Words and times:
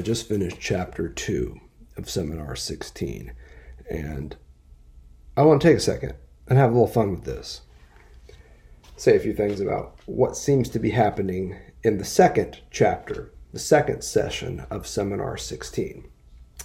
I 0.00 0.02
just 0.02 0.28
finished 0.28 0.56
chapter 0.58 1.10
two 1.10 1.60
of 1.98 2.08
seminar 2.08 2.56
16, 2.56 3.34
and 3.90 4.34
I 5.36 5.42
want 5.42 5.60
to 5.60 5.68
take 5.68 5.76
a 5.76 5.80
second 5.80 6.14
and 6.48 6.56
have 6.56 6.70
a 6.70 6.72
little 6.72 6.86
fun 6.86 7.10
with 7.10 7.24
this. 7.24 7.60
Say 8.96 9.14
a 9.14 9.20
few 9.20 9.34
things 9.34 9.60
about 9.60 9.98
what 10.06 10.38
seems 10.38 10.70
to 10.70 10.78
be 10.78 10.92
happening 10.92 11.58
in 11.82 11.98
the 11.98 12.06
second 12.06 12.62
chapter, 12.70 13.34
the 13.52 13.58
second 13.58 14.02
session 14.02 14.64
of 14.70 14.86
seminar 14.86 15.36
16. 15.36 16.08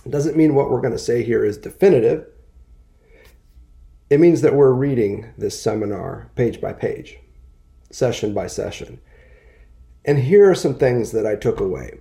It 0.05 0.09
doesn't 0.09 0.37
mean 0.37 0.55
what 0.55 0.71
we're 0.71 0.79
going 0.79 0.93
to 0.93 0.97
say 0.97 1.21
here 1.21 1.43
is 1.43 1.57
definitive. 1.57 2.27
It 4.09 4.21
means 4.21 4.43
that 4.43 4.55
we're 4.55 4.71
reading 4.71 5.33
this 5.37 5.61
seminar 5.61 6.31
page 6.35 6.61
by 6.61 6.71
page, 6.71 7.19
session 7.91 8.33
by 8.33 8.47
session. 8.47 9.01
And 10.05 10.19
here 10.19 10.49
are 10.49 10.55
some 10.55 10.75
things 10.75 11.11
that 11.11 11.25
I 11.25 11.35
took 11.35 11.59
away 11.59 11.97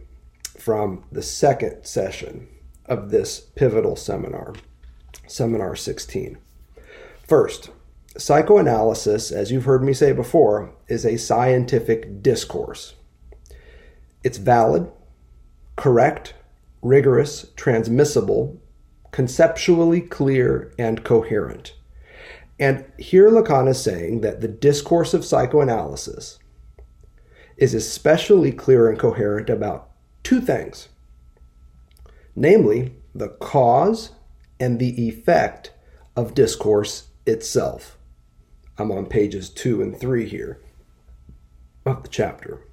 from 0.58 1.04
the 1.10 1.22
second 1.22 1.84
session 1.84 2.48
of 2.86 3.10
this 3.10 3.40
pivotal 3.40 3.96
seminar, 3.96 4.54
Seminar 5.26 5.74
16. 5.74 6.38
First, 7.26 7.70
psychoanalysis, 8.16 9.30
as 9.32 9.50
you've 9.50 9.64
heard 9.64 9.82
me 9.82 9.92
say 9.92 10.12
before, 10.12 10.74
is 10.88 11.04
a 11.04 11.16
scientific 11.16 12.22
discourse. 12.22 12.94
It's 14.22 14.38
valid, 14.38 14.90
correct, 15.76 16.34
rigorous, 16.82 17.46
transmissible, 17.56 18.60
conceptually 19.10 20.00
clear, 20.00 20.74
and 20.78 21.04
coherent. 21.04 21.74
And 22.58 22.84
here 22.98 23.30
Lacan 23.30 23.68
is 23.68 23.82
saying 23.82 24.20
that 24.20 24.40
the 24.40 24.48
discourse 24.48 25.14
of 25.14 25.24
psychoanalysis 25.24 26.38
is 27.56 27.74
especially 27.74 28.52
clear 28.52 28.88
and 28.88 28.98
coherent 28.98 29.50
about 29.50 29.90
two 30.24 30.40
things 30.40 30.88
namely, 32.36 32.92
the 33.14 33.28
cause 33.28 34.12
and 34.58 34.78
the 34.78 35.08
effect 35.08 35.72
of 36.16 36.34
discourse 36.34 37.08
itself. 37.26 37.96
I'm 38.78 38.90
on 38.90 39.06
pages 39.06 39.50
two 39.50 39.82
and 39.82 39.98
three 39.98 40.28
here 40.28 40.60
of 41.86 42.02
the 42.02 42.08
chapter. 42.08 42.66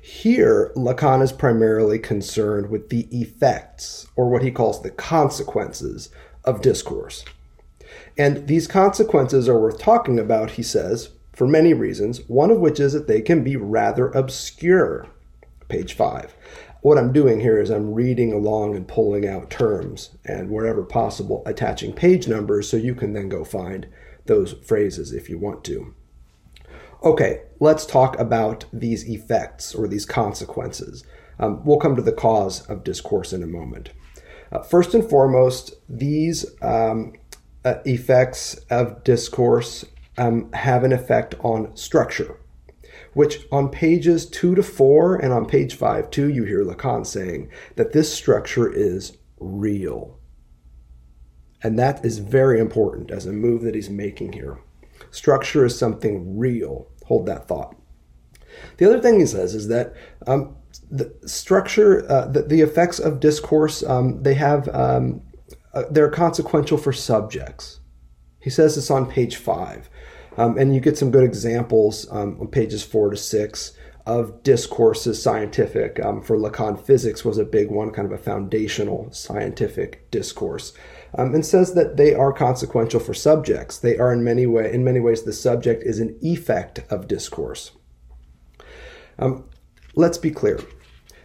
Here, 0.00 0.72
Lacan 0.76 1.22
is 1.22 1.32
primarily 1.32 1.98
concerned 1.98 2.70
with 2.70 2.88
the 2.88 3.08
effects, 3.10 4.06
or 4.14 4.28
what 4.28 4.42
he 4.42 4.50
calls 4.50 4.82
the 4.82 4.90
consequences, 4.90 6.10
of 6.44 6.62
discourse. 6.62 7.24
And 8.16 8.46
these 8.46 8.68
consequences 8.68 9.48
are 9.48 9.58
worth 9.58 9.78
talking 9.78 10.18
about, 10.18 10.52
he 10.52 10.62
says, 10.62 11.10
for 11.32 11.46
many 11.46 11.74
reasons, 11.74 12.20
one 12.28 12.50
of 12.50 12.58
which 12.58 12.80
is 12.80 12.92
that 12.92 13.08
they 13.08 13.20
can 13.20 13.42
be 13.42 13.56
rather 13.56 14.08
obscure 14.10 15.08
page 15.68 15.94
five. 15.94 16.34
What 16.80 16.96
I'm 16.96 17.12
doing 17.12 17.40
here 17.40 17.60
is 17.60 17.70
I'm 17.70 17.92
reading 17.92 18.32
along 18.32 18.76
and 18.76 18.86
pulling 18.86 19.26
out 19.26 19.50
terms 19.50 20.16
and 20.24 20.48
wherever 20.48 20.84
possible 20.84 21.42
attaching 21.44 21.92
page 21.92 22.28
numbers 22.28 22.70
so 22.70 22.76
you 22.76 22.94
can 22.94 23.14
then 23.14 23.28
go 23.28 23.44
find 23.44 23.88
those 24.26 24.52
phrases 24.52 25.12
if 25.12 25.28
you 25.28 25.38
want 25.38 25.64
to. 25.64 25.94
Okay, 27.02 27.42
let's 27.58 27.84
talk 27.84 28.18
about 28.18 28.64
these 28.72 29.08
effects 29.08 29.74
or 29.74 29.88
these 29.88 30.06
consequences. 30.06 31.04
Um, 31.40 31.64
we'll 31.64 31.78
come 31.78 31.96
to 31.96 32.02
the 32.02 32.12
cause 32.12 32.64
of 32.68 32.84
discourse 32.84 33.32
in 33.32 33.42
a 33.42 33.46
moment. 33.46 33.90
Uh, 34.52 34.62
first 34.62 34.94
and 34.94 35.08
foremost, 35.08 35.74
these 35.88 36.46
um, 36.62 37.12
uh, 37.64 37.76
effects 37.86 38.54
of 38.70 39.02
discourse 39.02 39.84
um, 40.16 40.52
have 40.52 40.84
an 40.84 40.92
effect 40.92 41.34
on 41.40 41.74
structure 41.76 42.38
which 43.18 43.40
on 43.50 43.68
pages 43.68 44.26
two 44.26 44.54
to 44.54 44.62
four 44.62 45.16
and 45.16 45.32
on 45.32 45.44
page 45.44 45.74
five, 45.74 46.08
too, 46.08 46.28
you 46.28 46.44
hear 46.44 46.64
Lacan 46.64 47.04
saying 47.04 47.50
that 47.74 47.92
this 47.92 48.14
structure 48.14 48.72
is 48.72 49.16
real. 49.40 50.20
And 51.60 51.76
that 51.80 52.04
is 52.04 52.18
very 52.18 52.60
important 52.60 53.10
as 53.10 53.26
a 53.26 53.32
move 53.32 53.62
that 53.62 53.74
he's 53.74 53.90
making 53.90 54.34
here. 54.34 54.60
Structure 55.10 55.64
is 55.64 55.76
something 55.76 56.38
real. 56.38 56.86
Hold 57.06 57.26
that 57.26 57.48
thought. 57.48 57.74
The 58.76 58.86
other 58.86 59.00
thing 59.00 59.18
he 59.18 59.26
says 59.26 59.52
is 59.52 59.66
that 59.66 59.94
um, 60.28 60.54
the 60.88 61.12
structure, 61.26 62.08
uh, 62.08 62.26
the, 62.26 62.42
the, 62.42 62.60
effects 62.60 63.00
of 63.00 63.18
discourse, 63.18 63.82
um, 63.82 64.22
they 64.22 64.34
have, 64.34 64.68
um, 64.68 65.22
uh, 65.74 65.82
they're 65.90 66.08
consequential 66.08 66.78
for 66.78 66.92
subjects. 66.92 67.80
He 68.38 68.50
says 68.50 68.76
this 68.76 68.92
on 68.92 69.10
page 69.10 69.34
five. 69.34 69.90
Um, 70.38 70.56
and 70.56 70.72
you 70.72 70.80
get 70.80 70.96
some 70.96 71.10
good 71.10 71.24
examples 71.24 72.06
um, 72.12 72.38
on 72.40 72.46
pages 72.46 72.84
four 72.84 73.10
to 73.10 73.16
six 73.16 73.72
of 74.06 74.42
discourses 74.42 75.22
scientific. 75.22 76.02
Um, 76.02 76.22
for 76.22 76.38
Lacan, 76.38 76.80
physics 76.80 77.24
was 77.24 77.36
a 77.36 77.44
big 77.44 77.70
one, 77.70 77.90
kind 77.90 78.06
of 78.10 78.18
a 78.18 78.22
foundational 78.22 79.12
scientific 79.12 80.10
discourse. 80.10 80.72
Um, 81.14 81.34
and 81.34 81.44
says 81.44 81.74
that 81.74 81.96
they 81.96 82.14
are 82.14 82.32
consequential 82.32 83.00
for 83.00 83.14
subjects. 83.14 83.78
They 83.78 83.98
are 83.98 84.12
in 84.12 84.22
many 84.22 84.46
way, 84.46 84.72
in 84.72 84.84
many 84.84 85.00
ways, 85.00 85.24
the 85.24 85.32
subject 85.32 85.82
is 85.82 85.98
an 85.98 86.16
effect 86.22 86.80
of 86.88 87.08
discourse. 87.08 87.72
Um, 89.18 89.44
let's 89.94 90.18
be 90.18 90.30
clear. 90.30 90.60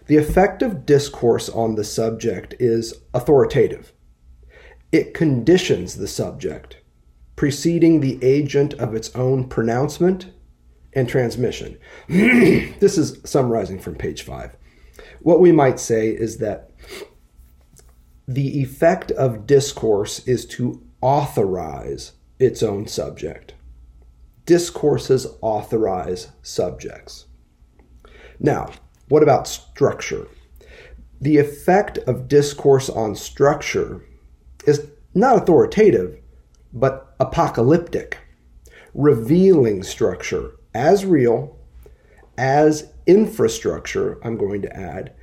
The 0.07 0.17
effect 0.17 0.61
of 0.61 0.85
discourse 0.85 1.49
on 1.49 1.75
the 1.75 1.83
subject 1.83 2.55
is 2.59 2.93
authoritative. 3.13 3.93
It 4.91 5.13
conditions 5.13 5.95
the 5.95 6.07
subject 6.07 6.77
preceding 7.43 7.99
the 7.99 8.23
agent 8.23 8.73
of 8.75 8.95
its 8.95 9.13
own 9.15 9.43
pronouncement 9.43 10.31
and 10.93 11.09
transmission. 11.09 11.77
this 12.07 12.97
is 12.97 13.19
summarizing 13.25 13.77
from 13.77 13.95
page 13.95 14.21
five. 14.21 14.55
What 15.19 15.41
we 15.41 15.51
might 15.51 15.77
say 15.77 16.07
is 16.07 16.37
that 16.37 16.71
the 18.25 18.61
effect 18.61 19.11
of 19.11 19.45
discourse 19.45 20.25
is 20.25 20.45
to 20.55 20.81
authorize 21.01 22.13
its 22.39 22.63
own 22.63 22.87
subject. 22.87 23.55
Discourses 24.45 25.27
authorize 25.41 26.29
subjects. 26.43 27.25
Now, 28.39 28.71
what 29.09 29.21
about 29.21 29.49
structure? 29.49 30.29
The 31.19 31.39
effect 31.39 31.97
of 32.07 32.29
discourse 32.29 32.89
on 32.89 33.15
structure 33.15 34.01
is 34.65 34.87
not 35.13 35.35
authoritative, 35.35 36.21
but 36.71 37.02
apocalyptic, 37.23 38.17
revealing 38.93 39.81
structure 39.81 40.57
as 40.73 41.05
real, 41.05 41.57
as 42.37 42.91
infrastructure, 43.07 44.19
I'm 44.25 44.37
going 44.37 44.61
to 44.63 44.75
add, 44.75 45.13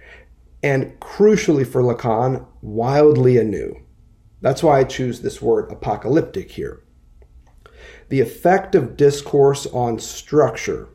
and 0.63 0.99
crucially 0.99 1.67
for 1.67 1.83
Lacan, 1.83 2.47
wildly 2.63 3.37
anew. 3.37 3.77
That's 4.41 4.63
why 4.63 4.79
I 4.79 4.85
choose 4.85 5.21
this 5.21 5.43
word 5.43 5.71
apocalyptic 5.71 6.53
here. 6.53 6.83
The 8.09 8.21
effect 8.21 8.75
of 8.75 8.97
discourse 8.97 9.67
on 9.67 9.99
structure 9.99 10.89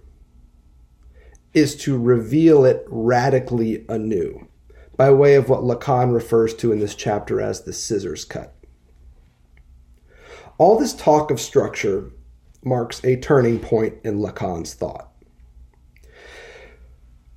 is 1.53 1.75
to 1.83 1.99
reveal 1.99 2.65
it 2.65 2.83
radically 2.88 3.85
anew, 3.88 4.47
by 4.97 5.12
way 5.12 5.35
of 5.35 5.50
what 5.50 5.62
Lacan 5.62 6.15
refers 6.15 6.56
to 6.56 6.71
in 6.71 6.80
this 6.80 6.95
chapter 6.95 7.39
as 7.39 7.62
the 7.62 7.74
scissors 7.74 8.25
cut. 8.25 8.55
All 10.57 10.80
this 10.80 10.94
talk 10.94 11.31
of 11.31 11.42
structure 11.42 12.12
marks 12.63 13.04
a 13.04 13.18
turning 13.18 13.60
point 13.60 13.96
in 14.04 14.19
Lacan's 14.19 14.74
thought. 14.74 15.12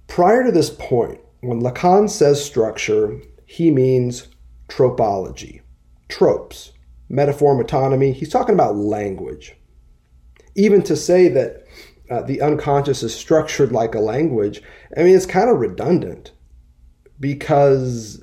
Prior 0.06 0.44
to 0.44 0.53
this 0.53 0.70
point, 0.70 1.20
when 1.41 1.61
Lacan 1.61 2.09
says 2.09 2.44
structure, 2.44 3.20
he 3.44 3.70
means 3.70 4.29
tropology, 4.69 5.62
tropes, 6.09 6.73
metaphor 7.09 7.62
metonymy. 7.62 8.12
He's 8.12 8.31
talking 8.31 8.55
about 8.55 8.76
language. 8.76 9.55
Even 10.55 10.82
to 10.82 10.97
say 10.97 11.29
that 11.29 11.67
uh, 12.11 12.23
the 12.23 12.41
unconscious 12.41 13.03
is 13.03 13.15
structured 13.15 13.73
like 13.73 13.94
a 13.94 14.00
language, 14.00 14.62
I 14.97 15.03
mean, 15.03 15.15
it's 15.15 15.26
kind 15.26 15.50
of 15.50 15.59
redundant 15.59 16.32
because 17.20 18.23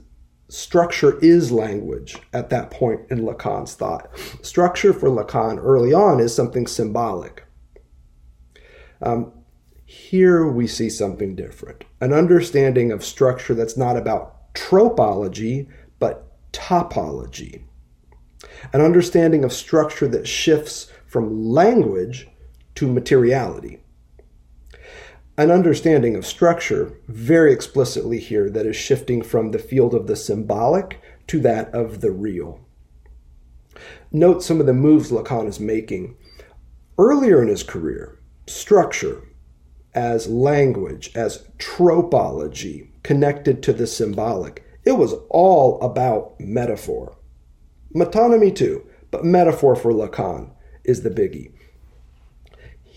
structure 0.56 1.19
is 1.19 1.52
language 1.52 2.18
at 2.34 2.50
that 2.50 2.72
point 2.72 3.02
in 3.10 3.19
Lacan's 3.19 3.75
thought. 3.75 4.10
Structure 4.42 4.94
for 4.94 5.10
Lacan 5.10 5.57
early 5.62 5.94
on 5.94 6.19
is 6.19 6.34
something 6.34 6.66
symbolic. 6.68 7.46
Um, 9.02 9.34
Here 9.86 10.48
we 10.48 10.68
see 10.68 10.90
something 10.90 11.36
different 11.36 11.84
an 12.02 12.13
understanding 12.13 12.92
of 12.92 13.04
structure 13.04 13.54
that's 13.54 13.78
not 13.78 13.98
about 13.98 14.54
tropology, 14.54 15.68
but 16.00 16.28
topology. 16.52 17.63
An 18.74 18.81
understanding 18.81 19.44
of 19.44 19.51
structure 19.51 20.08
that 20.08 20.28
shifts 20.28 20.92
from 21.06 21.44
language 21.46 22.28
to 22.75 22.88
materiality. 22.88 23.80
An 25.38 25.52
understanding 25.52 26.16
of 26.16 26.26
structure, 26.26 26.94
very 27.08 27.52
explicitly 27.52 28.20
here, 28.20 28.50
that 28.50 28.66
is 28.66 28.78
shifting 28.78 29.22
from 29.22 29.52
the 29.52 29.60
field 29.60 29.94
of 29.94 30.08
the 30.08 30.16
symbolic 30.16 31.02
to 31.28 31.42
that 31.42 31.74
of 31.74 32.00
the 32.00 32.12
real. 32.12 32.62
Note 34.14 34.42
some 34.42 34.62
of 34.62 34.66
the 34.66 34.74
moves 34.74 35.12
Lacan 35.12 35.48
is 35.48 35.60
making. 35.60 36.16
Earlier 36.98 37.42
in 37.42 37.50
his 37.50 37.64
career, 37.64 38.18
structure 38.48 39.24
as 39.94 40.28
language, 40.28 41.12
as 41.16 41.48
tropology 41.58 42.92
connected 43.04 43.62
to 43.64 43.74
the 43.74 43.88
symbolic, 43.88 44.64
it 44.86 44.94
was 44.94 45.16
all 45.30 45.82
about 45.82 46.40
metaphor. 46.40 47.18
Metonymy 47.94 48.56
too, 48.56 48.86
but 49.12 49.26
metaphor 49.26 49.76
for 49.76 49.92
Lacan 49.92 50.52
is 50.86 51.02
the 51.02 51.10
biggie. 51.10 51.52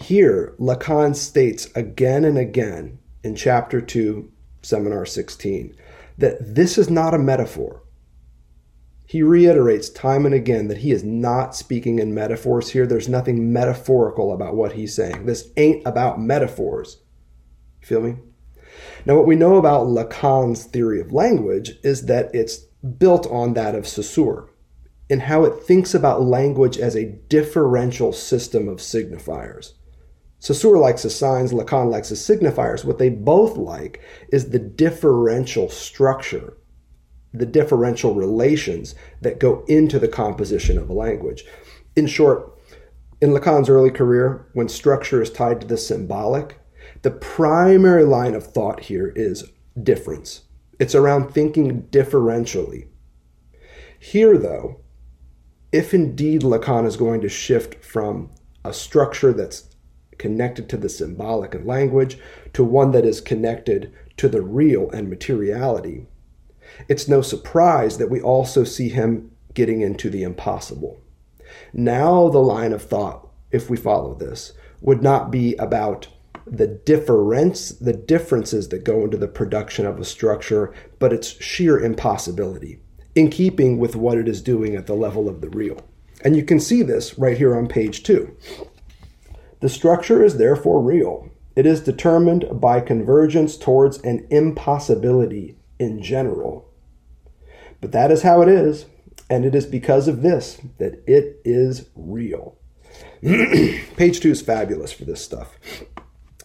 Here, 0.01 0.55
Lacan 0.59 1.15
states 1.15 1.69
again 1.75 2.25
and 2.25 2.39
again 2.39 2.99
in 3.25 3.35
chapter 3.35 3.81
2, 3.81 4.31
seminar 4.63 5.05
16, 5.05 5.77
that 6.17 6.55
this 6.55 6.79
is 6.79 6.89
not 6.89 7.15
a 7.15 7.19
metaphor. 7.19 7.83
He 9.05 9.23
reiterates 9.23 9.91
time 9.91 10.25
and 10.25 10.35
again 10.35 10.69
that 10.69 10.79
he 10.79 10.93
is 10.93 11.03
not 11.03 11.55
speaking 11.55 11.99
in 11.99 12.15
metaphors 12.15 12.71
here. 12.71 12.87
There's 12.87 13.09
nothing 13.09 13.53
metaphorical 13.53 14.33
about 14.33 14.55
what 14.55 14.73
he's 14.73 14.95
saying. 14.95 15.27
This 15.27 15.51
ain't 15.57 15.87
about 15.87 16.21
metaphors. 16.21 16.99
Feel 17.81 18.01
me? 18.01 18.17
Now, 19.05 19.17
what 19.17 19.27
we 19.27 19.35
know 19.35 19.57
about 19.57 19.89
Lacan's 19.89 20.65
theory 20.65 21.01
of 21.01 21.13
language 21.13 21.73
is 21.83 22.07
that 22.07 22.35
it's 22.35 22.59
built 22.99 23.27
on 23.27 23.55
that 23.55 23.75
of 23.75 23.87
Saussure 23.87 24.49
in 25.11 25.21
how 25.21 25.45
it 25.45 25.63
thinks 25.65 25.93
about 25.93 26.23
language 26.23 26.79
as 26.79 26.95
a 26.95 27.13
differential 27.29 28.13
system 28.13 28.69
of 28.69 28.79
signifiers. 28.79 29.73
Saussure 30.41 30.79
likes 30.79 31.03
the 31.03 31.11
signs, 31.11 31.53
Lacan 31.53 31.91
likes 31.91 32.11
the 32.11 32.15
signifiers. 32.15 32.85
What 32.85 32.99
they 32.99 33.11
both 33.11 33.57
like 33.57 34.01
is 34.31 34.51
the 34.51 34.59
differential 34.59 35.69
structure 35.69 36.57
the 37.33 37.47
differential 37.47 38.15
relations 38.15 38.95
that 39.21 39.41
go 39.41 39.65
into 39.69 39.99
the 39.99 40.09
composition 40.09 40.79
of 40.79 40.89
a 40.89 40.95
language. 40.95 41.45
In 41.97 42.07
short, 42.07 42.59
in 43.21 43.31
Lacan's 43.31 43.69
early 43.69 43.91
career, 43.91 44.47
when 44.53 44.69
structure 44.69 45.21
is 45.21 45.31
tied 45.31 45.61
to 45.61 45.67
the 45.67 45.77
symbolic, 45.77 46.61
the 47.03 47.11
primary 47.11 48.05
line 48.05 48.35
of 48.35 48.47
thought 48.47 48.81
here 48.81 49.13
is 49.15 49.51
difference. 49.83 50.43
It's 50.79 50.95
around 50.95 51.31
thinking 51.31 51.83
differentially. 51.91 52.89
Here, 53.99 54.39
though, 54.39 54.81
if 55.73 55.93
indeed 55.93 56.43
Lacan 56.43 56.87
is 56.87 56.97
going 56.97 57.21
to 57.21 57.29
shift 57.29 57.85
from 57.85 58.31
a 58.65 58.73
structure 58.73 59.33
that's 59.33 59.68
connected 60.19 60.69
to 60.69 60.77
the 60.77 60.89
symbolic 60.89 61.55
and 61.55 61.67
language 61.67 62.19
to 62.53 62.65
one 62.65 62.93
that 62.93 63.05
is 63.05 63.21
connected 63.21 63.93
to 64.17 64.29
the 64.29 64.43
real 64.43 64.91
and 64.91 65.09
materiality, 65.09 66.07
it's 66.89 67.09
no 67.09 67.23
surprise 67.23 67.99
that 67.99 68.11
we 68.11 68.21
also 68.21 68.65
see 68.65 68.89
him 68.89 69.31
getting 69.55 69.81
into 69.81 70.11
the 70.11 70.23
impossible. 70.23 71.01
Now, 71.73 72.29
the 72.29 72.39
line 72.39 72.73
of 72.73 72.83
thought, 72.83 73.29
if 73.51 73.71
we 73.71 73.77
follow 73.77 74.15
this, 74.15 74.53
would 74.81 75.03
not 75.03 75.31
be 75.31 75.55
about 75.57 76.09
the 76.47 76.67
difference, 76.67 77.71
the 77.71 77.93
differences 77.93 78.69
that 78.69 78.85
go 78.85 79.05
into 79.05 79.17
the 79.17 79.29
production 79.29 79.87
of 79.87 79.99
a 79.99 80.05
structure, 80.05 80.73
but 80.99 81.13
its 81.13 81.43
sheer 81.43 81.79
impossibility, 81.79 82.81
in 83.15 83.31
keeping 83.31 83.79
with 83.79 83.97
what 83.97 84.19
it 84.19 84.29
is 84.29 84.43
doing 84.43 84.75
at 84.75 84.87
the 84.87 84.95
level 84.95 85.29
of 85.29 85.41
the 85.41 85.51
real. 85.51 85.81
And 86.25 86.37
you 86.37 86.45
can 86.45 86.61
see 86.61 86.83
this 86.83 87.19
right 87.19 87.37
here 87.37 87.57
on 87.57 87.69
page 87.69 88.03
two. 88.03 88.37
The 89.61 89.69
structure 89.69 90.23
is 90.23 90.37
therefore 90.37 90.81
real. 90.81 91.31
It 91.57 91.67
is 91.67 91.81
determined 91.81 92.61
by 92.61 92.81
convergence 92.81 93.57
towards 93.57 93.99
an 93.99 94.27
impossibility 94.31 95.57
in 95.79 96.01
general. 96.03 96.71
But 97.81 97.93
that 97.93 98.11
is 98.11 98.23
how 98.23 98.43
it 98.43 98.49
is, 98.49 98.87
and 99.29 99.45
it 99.45 99.55
is 99.55 99.67
because 99.67 100.09
of 100.09 100.23
this 100.23 100.61
that 100.79 101.03
it 101.07 101.41
is 101.45 101.89
real. 101.97 102.57
Page 103.23 104.21
two 104.21 104.31
is 104.31 104.43
fabulous 104.43 104.93
for 104.93 105.05
this 105.05 105.25
stuff. 105.25 105.59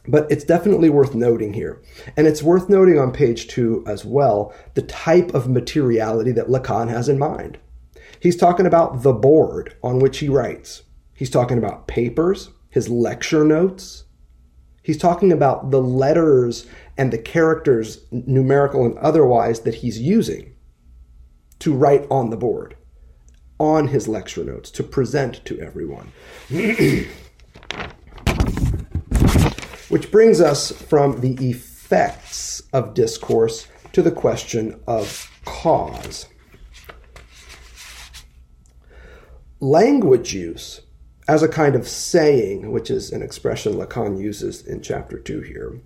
But 0.08 0.30
it's 0.32 0.44
definitely 0.44 0.90
worth 0.90 1.16
noting 1.16 1.54
here. 1.54 1.82
And 2.18 2.28
it's 2.28 2.44
worth 2.44 2.68
noting 2.68 3.00
on 3.00 3.14
page 3.14 3.48
two 3.48 3.86
as 3.88 4.04
well 4.04 4.54
the 4.74 4.82
type 4.82 5.34
of 5.34 5.50
materiality 5.50 6.34
that 6.34 6.48
Lacan 6.48 6.90
has 6.90 7.08
in 7.08 7.18
mind. 7.18 7.58
He's 8.20 8.36
talking 8.36 8.66
about 8.66 9.04
the 9.04 9.14
board 9.14 9.76
on 9.82 10.00
which 10.00 10.20
he 10.20 10.28
writes, 10.28 10.84
he's 11.14 11.30
talking 11.30 11.58
about 11.58 11.88
papers, 11.88 12.50
his 12.74 12.90
lecture 12.90 13.46
notes. 13.46 14.06
He's 14.82 14.98
talking 14.98 15.32
about 15.32 15.70
the 15.70 15.80
letters 15.82 16.66
and 16.98 17.14
the 17.14 17.20
characters, 17.20 18.00
numerical 18.12 18.84
and 18.84 18.98
otherwise, 18.98 19.60
that 19.62 19.76
he's 19.76 20.00
using 20.00 20.56
to 21.60 21.72
write 21.72 22.08
on 22.10 22.32
the 22.32 22.36
board, 22.36 22.76
on 23.60 23.90
his 23.90 24.08
lecture 24.08 24.44
notes, 24.44 24.72
to 24.72 24.82
present 24.82 25.46
to 25.46 25.60
everyone. 25.60 26.12
Which 29.90 30.10
brings 30.12 30.42
us 30.42 30.72
from 30.72 31.22
the 31.22 31.36
effects 31.48 32.64
of 32.74 32.96
discourse 32.96 33.68
to 33.92 34.02
the 34.02 34.10
question 34.12 34.80
of 34.88 35.32
cause. 35.46 36.26
Language 39.60 40.34
use 40.34 40.82
as 41.28 41.44
a 41.44 41.48
kind 41.48 41.76
of 41.76 41.88
saying, 41.88 42.72
which 42.72 42.90
is 42.92 43.12
an 43.12 43.22
expression 43.22 43.74
Lacan 43.74 44.20
uses 44.20 44.66
in 44.66 44.82
chapter 44.82 45.18
2 45.18 45.42
here, 45.42 45.80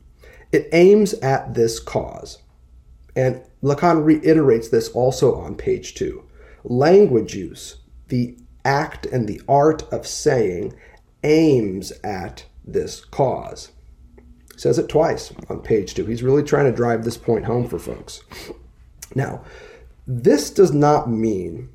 it 0.52 0.70
aims 0.72 1.14
at 1.16 1.54
this 1.54 1.80
cause. 1.80 2.40
And 3.16 3.42
Lacan 3.64 4.06
reiterates 4.06 4.70
this 4.70 4.90
also 4.90 5.36
on 5.36 5.56
page 5.56 5.96
two. 5.96 6.24
Language 6.64 7.36
use, 7.36 7.78
the 8.10 8.38
act 8.64 9.06
and 9.08 9.28
the 9.28 9.42
art 9.48 9.92
of 9.92 10.06
saying, 10.06 10.74
aims 11.24 11.92
at 12.04 12.46
this 12.64 13.04
cause. 13.04 13.72
He 14.54 14.60
says 14.60 14.78
it 14.78 14.88
twice 14.88 15.34
on 15.50 15.62
page 15.62 15.96
two. 15.96 16.06
He's 16.06 16.24
really 16.24 16.44
trying 16.44 16.66
to 16.66 16.76
drive 16.76 17.04
this 17.04 17.18
point 17.18 17.46
home 17.46 17.68
for 17.68 17.80
folks. 17.80 18.22
Now, 19.16 19.44
this 20.06 20.52
does 20.52 20.72
not 20.72 21.10
mean 21.10 21.70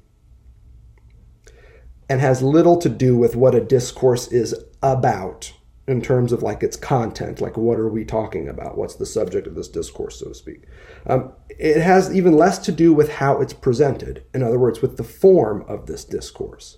and 2.13 2.21
has 2.21 2.43
little 2.43 2.77
to 2.77 2.91
do 2.91 3.17
with 3.17 3.35
what 3.35 3.55
a 3.55 3.61
discourse 3.65 4.31
is 4.31 4.55
about 4.83 5.51
in 5.89 6.03
terms 6.03 6.31
of 6.31 6.43
like 6.43 6.63
its 6.63 6.77
content, 6.77 7.41
like 7.41 7.57
what 7.57 7.79
are 7.79 7.89
we 7.89 8.05
talking 8.05 8.51
about? 8.51 8.77
What's 8.77 8.97
the 8.97 9.07
subject 9.07 9.47
of 9.47 9.55
this 9.55 9.69
discourse, 9.69 10.21
so 10.21 10.29
to 10.29 10.35
speak? 10.35 10.65
Um, 11.07 11.33
it 11.49 11.81
has 11.81 12.15
even 12.15 12.35
less 12.35 12.59
to 12.67 12.71
do 12.71 12.93
with 12.93 13.13
how 13.13 13.41
it's 13.41 13.55
presented. 13.55 14.25
In 14.35 14.43
other 14.43 14.59
words, 14.59 14.83
with 14.83 14.99
the 14.99 15.05
form 15.05 15.65
of 15.67 15.87
this 15.87 16.05
discourse. 16.05 16.77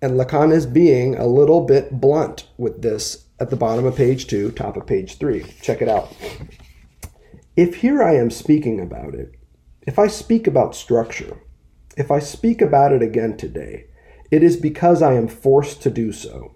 And 0.00 0.18
Lacan 0.18 0.54
is 0.54 0.64
being 0.64 1.14
a 1.14 1.26
little 1.26 1.60
bit 1.60 2.00
blunt 2.00 2.48
with 2.56 2.80
this 2.80 3.26
at 3.38 3.50
the 3.50 3.56
bottom 3.56 3.84
of 3.84 3.94
page 3.94 4.26
two, 4.26 4.52
top 4.52 4.78
of 4.78 4.86
page 4.86 5.18
three. 5.18 5.44
Check 5.60 5.82
it 5.82 5.88
out. 5.90 6.16
If 7.56 7.74
here 7.74 8.02
I 8.02 8.16
am 8.16 8.30
speaking 8.30 8.80
about 8.80 9.14
it, 9.14 9.34
if 9.82 9.98
I 9.98 10.06
speak 10.06 10.46
about 10.46 10.74
structure, 10.74 11.42
if 11.96 12.10
I 12.10 12.18
speak 12.18 12.60
about 12.62 12.92
it 12.92 13.02
again 13.02 13.36
today, 13.36 13.86
it 14.30 14.42
is 14.42 14.56
because 14.56 15.02
I 15.02 15.14
am 15.14 15.28
forced 15.28 15.82
to 15.82 15.90
do 15.90 16.12
so 16.12 16.54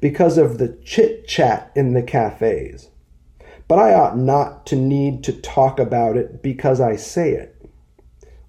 because 0.00 0.38
of 0.38 0.58
the 0.58 0.78
chit 0.84 1.26
chat 1.26 1.72
in 1.74 1.92
the 1.92 2.02
cafes. 2.02 2.88
But 3.68 3.78
I 3.78 3.94
ought 3.94 4.16
not 4.16 4.66
to 4.66 4.76
need 4.76 5.22
to 5.24 5.32
talk 5.32 5.78
about 5.78 6.16
it 6.16 6.42
because 6.42 6.80
I 6.80 6.96
say 6.96 7.32
it. 7.32 7.56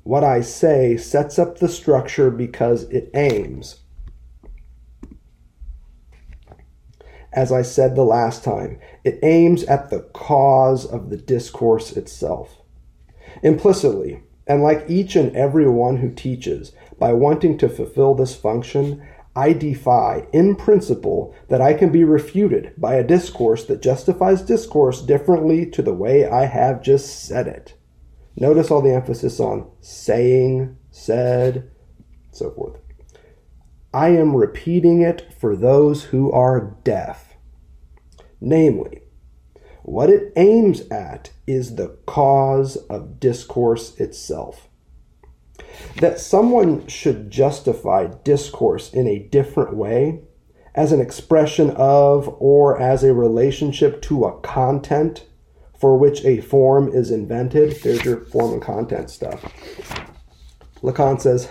What 0.04 0.24
I 0.24 0.42
say 0.42 0.98
sets 0.98 1.38
up 1.38 1.60
the 1.60 1.70
structure 1.70 2.32
because 2.32 2.84
it 2.86 3.12
aims. 3.14 3.82
As 7.34 7.52
I 7.52 7.62
said 7.62 7.96
the 7.96 8.04
last 8.04 8.44
time, 8.44 8.80
it 9.04 9.20
aims 9.24 9.64
at 9.64 9.90
the 9.90 10.02
cause 10.14 10.86
of 10.86 11.10
the 11.10 11.18
discourse 11.18 11.92
itself. 11.94 12.58
Implicitly, 13.42 14.22
and 14.48 14.64
like 14.64 14.86
each 14.90 15.16
and 15.16 15.36
every 15.36 15.70
one 15.70 15.98
who 15.98 16.12
teaches, 16.12 16.74
by 17.00 17.14
wanting 17.14 17.58
to 17.58 17.70
fulfill 17.70 18.16
this 18.16 18.36
function, 18.36 19.02
I 19.36 19.54
defy, 19.54 20.28
in 20.34 20.56
principle, 20.56 21.34
that 21.48 21.62
I 21.62 21.74
can 21.74 21.92
be 21.92 22.04
refuted 22.04 22.74
by 22.78 22.96
a 22.96 23.04
discourse 23.04 23.66
that 23.66 23.82
justifies 23.82 24.42
discourse 24.42 25.02
differently 25.02 25.66
to 25.72 25.82
the 25.82 25.94
way 25.94 26.26
I 26.26 26.46
have 26.46 26.82
just 26.82 27.26
said 27.26 27.48
it. 27.48 27.76
Notice 28.36 28.72
all 28.72 28.82
the 28.82 28.94
emphasis 28.94 29.40
on 29.40 29.70
saying, 29.80 30.78
said, 30.90 31.70
so 32.32 32.52
forth. 32.52 32.78
I 33.94 34.10
am 34.10 34.36
repeating 34.36 35.02
it 35.02 35.34
for 35.34 35.56
those 35.56 36.04
who 36.06 36.32
are 36.32 36.78
deaf. 36.84 37.36
Namely, 38.40 39.02
what 39.84 40.10
it 40.10 40.32
aims 40.36 40.82
at 40.90 41.32
is 41.52 41.76
the 41.76 41.98
cause 42.06 42.78
of 42.90 43.20
discourse 43.20 43.98
itself. 43.98 44.68
That 46.00 46.20
someone 46.20 46.88
should 46.88 47.32
justify 47.32 48.08
discourse 48.24 48.94
in 48.94 49.08
a 49.08 49.20
different 49.20 49.76
way 49.76 50.22
as 50.74 50.92
an 50.92 51.02
expression 51.02 51.72
of 51.72 52.36
or 52.40 52.80
as 52.80 53.04
a 53.04 53.14
relationship 53.14 54.02
to 54.04 54.26
a 54.26 54.40
content 54.42 55.26
for 55.78 55.98
which 55.98 56.24
a 56.24 56.42
form 56.42 56.90
is 56.90 57.12
invented. 57.12 57.82
There's 57.82 58.06
your 58.06 58.26
form 58.26 58.54
and 58.54 58.62
content 58.62 59.10
stuff. 59.10 59.42
Lacan 60.82 61.20
says, 61.20 61.50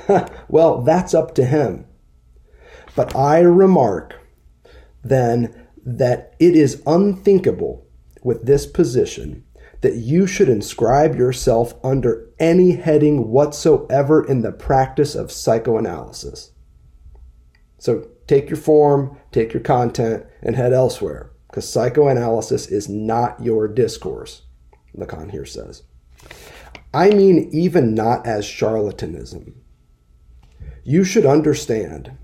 well, 0.49 0.83
that's 0.83 1.15
up 1.15 1.35
to 1.35 1.45
him. 1.45 1.87
But 2.95 3.15
I 3.15 3.41
remark 3.41 4.17
then 5.03 5.67
that 5.85 6.35
it 6.39 6.55
is 6.55 6.83
unthinkable 6.87 7.87
with 8.23 8.47
this 8.47 8.67
position 8.67 9.45
that 9.81 9.95
you 9.95 10.27
should 10.27 10.49
inscribe 10.49 11.17
yourself 11.17 11.75
under 11.83 12.29
any 12.39 12.73
heading 12.73 13.29
whatsoever 13.29 14.25
in 14.25 14.43
the 14.43 14.53
practice 14.53 15.15
of 15.15 15.33
psychoanalysis. 15.33 16.53
So 17.79 18.09
take 18.27 18.51
your 18.51 18.59
form, 18.59 19.17
take 19.33 19.55
your 19.55 19.63
content, 19.63 20.27
and 20.43 20.55
head 20.55 20.73
elsewhere, 20.73 21.31
because 21.49 21.71
psychoanalysis 21.71 22.67
is 22.67 22.89
not 22.89 23.43
your 23.43 23.67
discourse, 23.69 24.43
Lacan 24.97 25.31
here 25.31 25.47
says. 25.47 25.83
I 26.93 27.11
mean, 27.11 27.49
even 27.53 27.95
not 27.95 28.27
as 28.27 28.45
charlatanism. 28.45 29.55
You 30.85 31.05
should 31.05 31.25
understand 31.25 32.17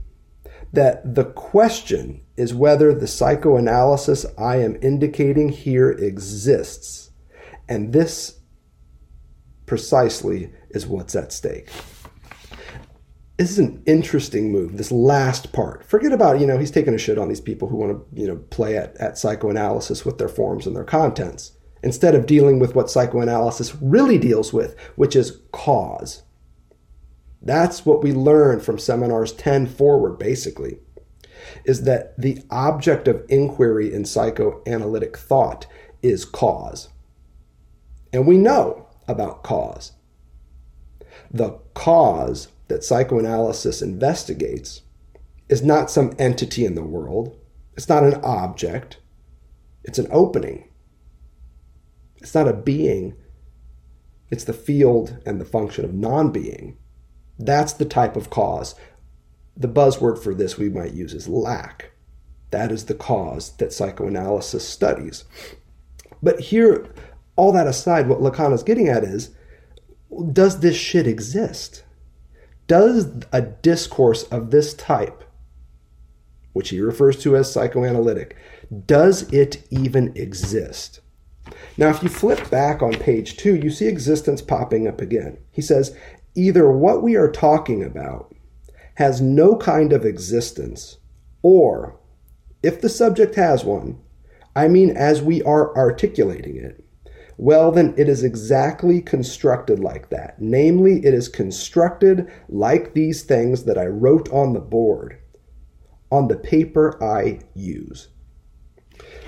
that 0.72 1.14
the 1.14 1.24
question 1.24 2.22
is 2.36 2.52
whether 2.52 2.92
the 2.92 3.06
psychoanalysis 3.06 4.26
I 4.36 4.56
am 4.56 4.76
indicating 4.82 5.48
here 5.50 5.90
exists. 5.90 7.05
And 7.68 7.92
this 7.92 8.40
precisely 9.66 10.52
is 10.70 10.86
what's 10.86 11.16
at 11.16 11.32
stake. 11.32 11.68
This 13.36 13.50
is 13.50 13.58
an 13.58 13.82
interesting 13.86 14.50
move, 14.50 14.76
this 14.76 14.92
last 14.92 15.52
part. 15.52 15.84
Forget 15.84 16.12
about, 16.12 16.40
you 16.40 16.46
know, 16.46 16.56
he's 16.58 16.70
taking 16.70 16.94
a 16.94 16.98
shit 16.98 17.18
on 17.18 17.28
these 17.28 17.40
people 17.40 17.68
who 17.68 17.76
want 17.76 17.92
to, 17.92 18.20
you 18.20 18.26
know, 18.26 18.36
play 18.36 18.78
at, 18.78 18.96
at 18.96 19.18
psychoanalysis 19.18 20.06
with 20.06 20.16
their 20.16 20.28
forms 20.28 20.66
and 20.66 20.74
their 20.74 20.84
contents, 20.84 21.52
instead 21.82 22.14
of 22.14 22.24
dealing 22.24 22.58
with 22.58 22.74
what 22.74 22.90
psychoanalysis 22.90 23.74
really 23.82 24.16
deals 24.16 24.54
with, 24.54 24.78
which 24.96 25.14
is 25.14 25.40
cause. 25.52 26.22
That's 27.42 27.84
what 27.84 28.02
we 28.02 28.12
learn 28.12 28.60
from 28.60 28.78
seminars 28.78 29.32
10 29.32 29.66
forward, 29.66 30.18
basically 30.18 30.78
is 31.64 31.82
that 31.82 32.18
the 32.18 32.42
object 32.50 33.08
of 33.08 33.24
inquiry 33.28 33.92
in 33.92 34.04
psychoanalytic 34.04 35.16
thought 35.16 35.66
is 36.02 36.24
cause. 36.24 36.88
And 38.16 38.26
we 38.26 38.38
know 38.38 38.88
about 39.06 39.42
cause. 39.42 39.92
The 41.30 41.60
cause 41.74 42.48
that 42.68 42.82
psychoanalysis 42.82 43.82
investigates 43.82 44.80
is 45.50 45.62
not 45.62 45.90
some 45.90 46.14
entity 46.18 46.64
in 46.64 46.74
the 46.74 46.82
world, 46.82 47.38
it's 47.74 47.90
not 47.90 48.04
an 48.04 48.14
object, 48.24 48.96
it's 49.84 49.98
an 49.98 50.08
opening. 50.10 50.66
It's 52.16 52.34
not 52.34 52.48
a 52.48 52.54
being, 52.54 53.14
it's 54.30 54.44
the 54.44 54.54
field 54.54 55.18
and 55.26 55.38
the 55.38 55.44
function 55.44 55.84
of 55.84 55.92
non 55.92 56.32
being. 56.32 56.78
That's 57.38 57.74
the 57.74 57.84
type 57.84 58.16
of 58.16 58.30
cause 58.30 58.74
the 59.54 59.68
buzzword 59.68 60.22
for 60.22 60.34
this 60.34 60.56
we 60.56 60.70
might 60.70 60.94
use 60.94 61.12
is 61.12 61.28
lack. 61.28 61.90
That 62.50 62.72
is 62.72 62.86
the 62.86 62.94
cause 62.94 63.54
that 63.58 63.74
psychoanalysis 63.74 64.66
studies. 64.66 65.24
But 66.22 66.40
here, 66.40 66.94
all 67.36 67.52
that 67.52 67.66
aside, 67.66 68.08
what 68.08 68.20
Lacan 68.20 68.52
is 68.52 68.62
getting 68.62 68.88
at 68.88 69.04
is 69.04 69.30
does 70.32 70.60
this 70.60 70.76
shit 70.76 71.06
exist? 71.06 71.84
Does 72.66 73.22
a 73.32 73.42
discourse 73.42 74.24
of 74.24 74.50
this 74.50 74.74
type, 74.74 75.24
which 76.52 76.70
he 76.70 76.80
refers 76.80 77.22
to 77.22 77.36
as 77.36 77.52
psychoanalytic, 77.52 78.36
does 78.86 79.30
it 79.32 79.64
even 79.70 80.16
exist? 80.16 81.00
Now, 81.76 81.90
if 81.90 82.02
you 82.02 82.08
flip 82.08 82.50
back 82.50 82.82
on 82.82 82.92
page 82.92 83.36
two, 83.36 83.54
you 83.54 83.70
see 83.70 83.86
existence 83.86 84.42
popping 84.42 84.88
up 84.88 85.00
again. 85.00 85.38
He 85.52 85.62
says, 85.62 85.96
either 86.34 86.70
what 86.70 87.02
we 87.02 87.14
are 87.14 87.30
talking 87.30 87.84
about 87.84 88.34
has 88.94 89.20
no 89.20 89.56
kind 89.56 89.92
of 89.92 90.04
existence, 90.04 90.96
or, 91.42 91.98
if 92.62 92.80
the 92.80 92.88
subject 92.88 93.34
has 93.34 93.64
one, 93.64 94.00
I 94.56 94.68
mean 94.68 94.90
as 94.96 95.22
we 95.22 95.42
are 95.42 95.76
articulating 95.76 96.56
it, 96.56 96.82
well, 97.38 97.70
then 97.70 97.94
it 97.98 98.08
is 98.08 98.24
exactly 98.24 99.00
constructed 99.00 99.78
like 99.78 100.08
that. 100.08 100.40
Namely, 100.40 101.04
it 101.04 101.12
is 101.12 101.28
constructed 101.28 102.30
like 102.48 102.94
these 102.94 103.22
things 103.22 103.64
that 103.64 103.76
I 103.76 103.86
wrote 103.86 104.30
on 104.32 104.54
the 104.54 104.60
board, 104.60 105.18
on 106.10 106.28
the 106.28 106.36
paper 106.36 107.02
I 107.02 107.40
use. 107.54 108.08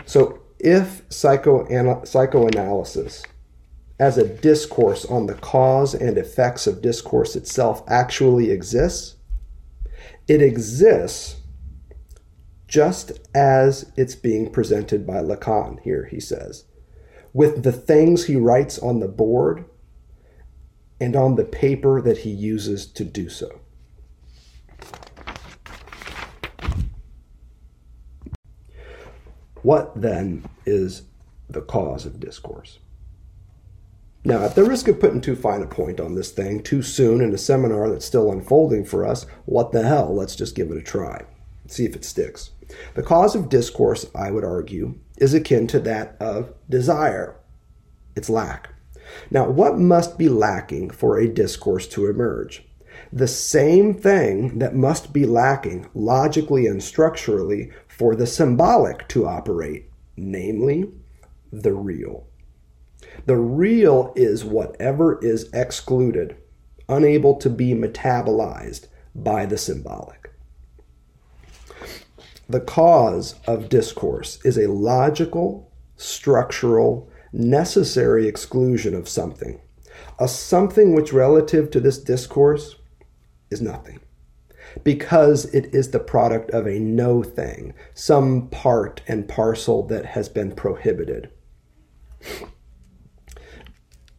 So, 0.07 0.41
if 0.59 1.07
psychoanal- 1.09 2.07
psychoanalysis 2.07 3.23
as 4.01 4.17
a 4.17 4.27
discourse 4.27 5.05
on 5.05 5.27
the 5.27 5.35
cause 5.35 5.95
and 5.95 6.17
effects 6.17 6.67
of 6.67 6.81
discourse 6.81 7.37
itself 7.37 7.83
actually 7.89 8.51
exists, 8.51 9.17
it 10.27 10.41
exists 10.41 11.37
just 12.69 13.13
as 13.35 13.91
it's 13.97 14.15
being 14.15 14.51
presented 14.51 15.07
by 15.07 15.17
Lacan 15.17 15.81
here, 15.81 16.07
he 16.11 16.21
says, 16.21 16.65
with 17.33 17.63
the 17.63 17.73
things 17.73 18.25
he 18.25 18.37
writes 18.37 18.79
on 18.79 19.01
the 19.01 19.09
board 19.09 19.65
and 21.01 21.15
on 21.15 21.37
the 21.37 21.45
paper 21.45 22.01
that 22.01 22.19
he 22.19 22.31
uses 22.31 22.87
to 22.87 23.05
do 23.05 23.29
so. 23.29 23.61
What 29.63 30.01
then 30.01 30.49
is 30.65 31.03
the 31.49 31.61
cause 31.61 32.07
of 32.07 32.21
discourse? 32.21 32.79
Now, 34.25 34.45
at 34.45 34.55
the 34.55 34.65
risk 34.65 34.89
of 34.89 35.01
putting 35.01 35.21
too 35.21 35.37
fine 35.37 35.63
a 35.63 35.67
point 35.67 36.01
on 36.01 36.15
this 36.15 36.31
thing 36.31 36.63
too 36.63 36.83
soon 36.83 37.21
in 37.21 37.33
a 37.33 37.39
seminar 37.39 37.89
that's 37.89 38.05
still 38.05 38.33
unfolding 38.33 38.85
for 38.85 39.07
us, 39.07 39.27
what 39.47 39.73
the 39.73 39.83
hell? 39.83 40.15
Let's 40.15 40.37
just 40.37 40.55
give 40.55 40.71
it 40.71 40.77
a 40.77 40.83
try. 40.83 41.25
See 41.69 41.85
if 41.85 41.95
it 41.95 42.05
sticks. 42.05 42.51
The 42.95 43.03
cause 43.03 43.35
of 43.35 43.49
discourse, 43.49 44.07
I 44.15 44.31
would 44.31 44.45
argue, 44.45 44.99
is 45.19 45.35
akin 45.35 45.67
to 45.69 45.81
that 45.81 46.17
of 46.19 46.53
desire. 46.69 47.37
It's 48.17 48.31
lack. 48.31 48.71
Now, 49.31 49.49
what 49.49 49.79
must 49.79 50.19
be 50.19 50.29
lacking 50.29 50.91
for 50.91 51.19
a 51.19 51.29
discourse 51.29 51.87
to 51.89 52.09
emerge? 52.09 52.65
The 53.13 53.29
same 53.29 53.95
thing 53.95 54.59
that 54.59 54.75
must 54.75 55.13
be 55.13 55.25
lacking 55.25 55.89
logically 55.95 56.67
and 56.67 56.83
structurally 56.83 57.71
for 57.87 58.17
the 58.17 58.27
symbolic 58.27 59.07
to 59.09 59.27
operate, 59.27 59.91
namely 60.17 60.91
the 61.53 61.73
real. 61.73 62.27
The 63.27 63.37
real 63.37 64.13
is 64.17 64.45
whatever 64.45 65.19
is 65.25 65.49
excluded, 65.53 66.37
unable 66.89 67.37
to 67.37 67.51
be 67.51 67.73
metabolized 67.73 68.89
by 69.15 69.47
the 69.47 69.59
symbolic. 69.59 70.18
The 72.49 72.61
cause 72.61 73.35
of 73.47 73.69
discourse 73.69 74.39
is 74.45 74.57
a 74.57 74.71
logical, 74.71 75.71
structural, 75.97 77.11
necessary 77.33 78.27
exclusion 78.27 78.95
of 78.95 79.09
something, 79.09 79.61
a 80.19 80.29
something 80.29 80.95
which, 80.95 81.13
relative 81.13 81.71
to 81.73 81.81
this 81.81 81.99
discourse, 81.99 82.77
is 83.51 83.61
nothing 83.61 84.01
because 84.85 85.47
it 85.55 85.75
is 85.75 85.91
the 85.91 86.01
product 86.01 86.51
of 86.51 86.67
a 86.67 86.79
no 86.79 87.23
thing, 87.23 87.75
some 87.95 88.49
part 88.49 89.03
and 89.09 89.29
parcel 89.29 89.87
that 89.87 90.07
has 90.07 90.29
been 90.29 90.55
prohibited. 90.55 91.31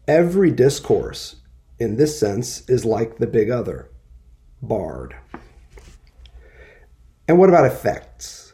Every 0.07 0.51
discourse, 0.51 1.37
in 1.77 1.97
this 1.97 2.19
sense, 2.19 2.67
is 2.69 2.83
like 2.85 3.17
the 3.17 3.27
big 3.27 3.49
other, 3.49 3.91
barred. 4.61 5.15
And 7.29 7.37
what 7.37 7.47
about 7.47 7.65
effects? 7.65 8.53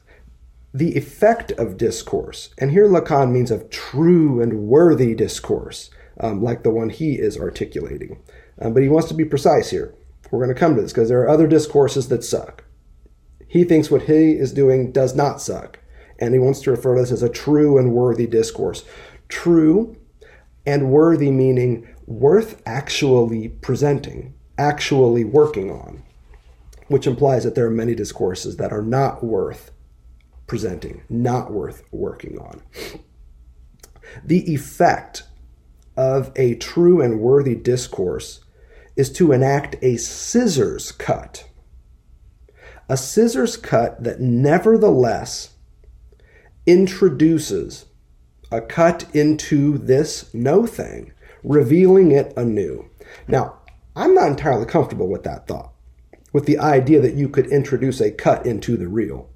The 0.74 0.98
effect 0.98 1.54
of 1.54 1.78
discourse, 1.78 2.50
and 2.58 2.72
here 2.72 2.90
Lacan 2.90 3.32
means 3.32 3.50
of 3.50 3.70
true 3.70 4.42
and 4.42 4.68
worthy 4.68 5.16
discourse, 5.16 5.90
um, 6.20 6.44
like 6.44 6.64
the 6.64 6.72
one 6.72 6.90
he 6.90 7.14
is 7.14 7.40
articulating. 7.40 8.22
Um, 8.60 8.74
but 8.74 8.84
he 8.84 8.90
wants 8.90 9.08
to 9.08 9.14
be 9.14 9.24
precise 9.24 9.70
here. 9.70 9.96
We're 10.30 10.44
going 10.44 10.54
to 10.54 10.60
come 10.60 10.76
to 10.76 10.82
this 10.82 10.92
because 10.92 11.08
there 11.08 11.22
are 11.22 11.30
other 11.30 11.48
discourses 11.48 12.10
that 12.10 12.26
suck. 12.26 12.66
He 13.48 13.64
thinks 13.64 13.90
what 13.90 14.04
he 14.04 14.32
is 14.34 14.52
doing 14.52 14.92
does 14.92 15.16
not 15.16 15.40
suck, 15.40 15.80
and 16.20 16.34
he 16.34 16.40
wants 16.42 16.60
to 16.64 16.72
refer 16.72 16.96
to 16.96 17.02
this 17.02 17.14
as 17.14 17.24
a 17.24 17.30
true 17.30 17.78
and 17.78 17.94
worthy 17.94 18.28
discourse. 18.28 18.84
True 19.30 19.96
and 20.66 20.92
worthy 20.92 21.32
meaning 21.32 21.88
worth 22.08 22.62
actually 22.66 23.48
presenting, 23.48 24.34
actually 24.58 25.24
working 25.24 25.72
on, 25.72 26.04
which 26.88 27.08
implies 27.08 27.44
that 27.44 27.56
there 27.56 27.66
are 27.66 27.72
many 27.72 27.96
discourses 27.96 28.58
that 28.58 28.72
are 28.72 28.82
not 28.82 29.24
worth 29.24 29.72
presenting, 30.48 31.04
not 31.10 31.52
worth 31.52 31.84
working 31.92 32.38
on. 32.38 32.62
The 34.24 34.54
effect 34.54 35.24
of 35.98 36.32
a 36.36 36.56
true 36.56 37.02
and 37.02 37.20
worthy 37.20 37.56
discourse 37.56 38.42
is 38.96 39.12
to 39.14 39.32
enact 39.32 39.76
a 39.82 39.98
scissors 39.98 40.92
cut. 40.92 41.50
A 42.88 42.98
scissors 42.98 43.58
cut 43.58 44.04
that 44.04 44.20
nevertheless 44.20 45.56
introduces 46.66 47.86
a 48.52 48.62
cut 48.62 49.06
into 49.14 49.78
this 49.78 50.34
no 50.34 50.66
thing, 50.66 51.12
revealing 51.44 52.12
it 52.12 52.34
anew. 52.38 52.90
Now, 53.28 53.60
I'm 53.96 54.14
not 54.14 54.30
entirely 54.30 54.66
comfortable 54.66 55.08
with 55.08 55.24
that 55.24 55.48
thought, 55.48 55.74
with 56.36 56.48
the 56.48 56.60
idea 56.60 57.00
that 57.00 57.14
you 57.14 57.30
could 57.30 57.48
introduce 57.48 58.02
a 58.02 58.12
cut 58.12 58.46
into 58.46 58.76
the 58.76 58.90
real. 58.90 59.30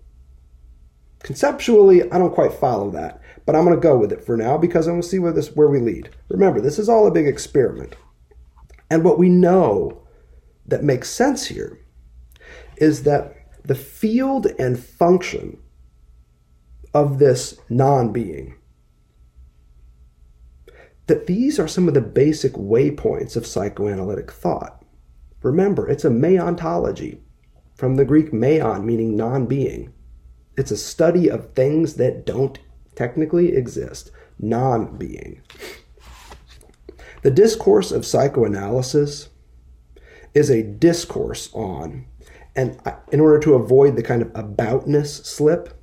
Conceptually, 1.23 2.03
I 2.11 2.17
don't 2.17 2.35
quite 2.35 2.51
follow 2.51 2.91
that, 2.91 3.21
but 3.45 3.55
I'm 3.55 3.63
going 3.63 3.73
to 3.73 3.81
go 3.81 3.97
with 3.97 4.11
it 4.11 4.21
for 4.21 4.35
now 4.35 4.57
because 4.57 4.85
I 4.85 4.91
want 4.91 5.03
to 5.03 5.09
see 5.09 5.17
where 5.17 5.31
this 5.31 5.55
where 5.55 5.69
we 5.69 5.79
lead. 5.79 6.09
Remember, 6.27 6.59
this 6.59 6.77
is 6.77 6.89
all 6.89 7.07
a 7.07 7.11
big 7.11 7.25
experiment. 7.25 7.95
And 8.89 9.05
what 9.05 9.17
we 9.17 9.29
know 9.29 10.05
that 10.65 10.83
makes 10.83 11.09
sense 11.09 11.45
here 11.45 11.79
is 12.75 13.03
that 13.03 13.33
the 13.63 13.75
field 13.75 14.47
and 14.59 14.77
function 14.77 15.57
of 16.93 17.17
this 17.17 17.61
non-being 17.69 18.57
that 21.07 21.27
these 21.27 21.61
are 21.61 21.67
some 21.69 21.87
of 21.87 21.93
the 21.93 22.01
basic 22.01 22.55
waypoints 22.55 23.37
of 23.37 23.47
psychoanalytic 23.47 24.29
thought. 24.29 24.78
Remember, 25.41 25.87
it's 25.87 26.05
a 26.05 26.09
meontology 26.09 27.19
from 27.75 27.95
the 27.95 28.05
Greek 28.05 28.33
meon, 28.33 28.85
meaning 28.85 29.15
non 29.15 29.45
being. 29.45 29.93
It's 30.57 30.71
a 30.71 30.77
study 30.77 31.29
of 31.29 31.53
things 31.53 31.95
that 31.95 32.25
don't 32.25 32.59
technically 32.95 33.55
exist, 33.55 34.11
non 34.37 34.97
being. 34.97 35.41
The 37.21 37.31
discourse 37.31 37.91
of 37.91 38.05
psychoanalysis 38.05 39.29
is 40.33 40.49
a 40.49 40.63
discourse 40.63 41.49
on, 41.53 42.05
and 42.55 42.79
in 43.11 43.19
order 43.19 43.39
to 43.39 43.55
avoid 43.55 43.95
the 43.95 44.03
kind 44.03 44.21
of 44.21 44.33
aboutness 44.33 45.25
slip, 45.25 45.81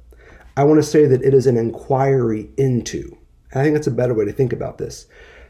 I 0.57 0.65
want 0.65 0.79
to 0.79 0.89
say 0.89 1.07
that 1.07 1.23
it 1.23 1.35
is 1.35 1.47
an 1.47 1.57
inquiry 1.57 2.51
into. 2.57 3.17
I 3.55 3.63
think 3.63 3.75
that's 3.75 3.87
a 3.87 3.93
better 3.93 4.15
way 4.15 4.25
to 4.27 4.33
think 4.33 4.53
about 4.53 4.79
this. 4.79 5.07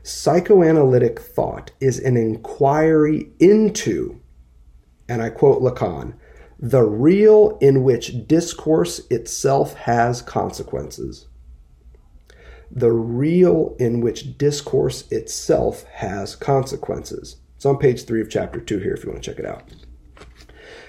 Psychoanalytic 0.07 1.19
thought 1.19 1.73
is 1.81 1.99
an 1.99 2.17
inquiry 2.17 3.29
into, 3.41 4.21
and 5.09 5.21
I 5.21 5.31
quote 5.31 5.61
Lacan, 5.61 6.15
the 6.61 6.85
real 6.85 7.59
in 7.61 7.83
which 7.83 8.29
discourse 8.29 9.01
itself 9.11 9.75
has 9.75 10.23
consequences. 10.23 11.27
The 12.71 12.93
real 12.93 13.75
in 13.81 14.01
which 14.01 14.39
discourse 14.39 15.11
itself 15.11 15.83
has 15.95 16.37
consequences. 16.37 17.39
It's 17.57 17.67
on 17.67 17.77
page 17.77 18.05
three 18.05 18.21
of 18.21 18.31
chapter 18.31 18.61
two 18.61 18.79
here 18.79 18.95
if 18.95 19.03
you 19.03 19.11
want 19.11 19.25
to 19.25 19.29
check 19.29 19.41
it 19.41 19.45
out. 19.45 19.65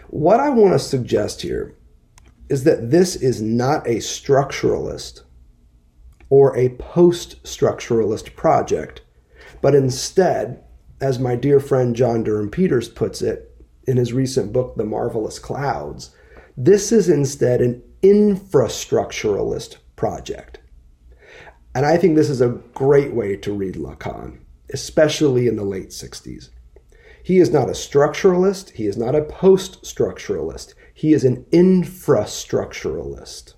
What 0.10 0.40
I 0.40 0.50
want 0.50 0.74
to 0.74 0.80
suggest 0.80 1.42
here 1.42 1.76
is 2.50 2.66
that 2.66 2.92
this 2.92 3.16
is 3.16 3.42
not 3.42 3.88
a 3.88 3.96
structuralist 3.96 5.24
or 6.30 6.56
a 6.56 6.70
post 6.70 7.42
structuralist 7.44 8.36
project, 8.36 9.02
but 9.62 9.75
instead, 9.75 10.63
as 11.00 11.20
my 11.20 11.36
dear 11.36 11.60
friend 11.60 11.96
John 11.96 12.24
Durham 12.24 12.50
Peters 12.50 12.89
puts 12.89 13.22
it 13.22 13.56
in 13.86 13.98
his 13.98 14.13
recent 14.13 14.51
book, 14.51 14.75
The 14.75 14.86
Marvelous 14.86 15.38
Clouds, 15.39 16.16
this 16.56 16.92
is 16.92 17.10
instead 17.10 17.62
an 17.62 17.84
infrastructuralist 18.01 19.77
project. 19.96 20.60
And 21.75 21.86
I 21.86 21.98
think 21.98 22.16
this 22.16 22.30
is 22.30 22.42
a 22.42 22.60
great 22.74 23.13
way 23.13 23.36
to 23.38 23.54
read 23.54 23.75
Lacan, 23.75 24.39
especially 24.74 25.48
in 25.48 25.56
the 25.56 25.63
late 25.63 25.89
60s. 25.89 26.50
He 27.24 27.38
is 27.38 27.52
not 27.52 27.69
a 27.69 27.74
structuralist, 27.74 28.72
he 28.72 28.88
is 28.88 28.98
not 28.98 29.13
a 29.13 29.22
post 29.22 29.84
structuralist, 29.84 30.74
he 30.93 31.13
is 31.13 31.24
an 31.24 31.45
infrastructuralist. 31.52 33.54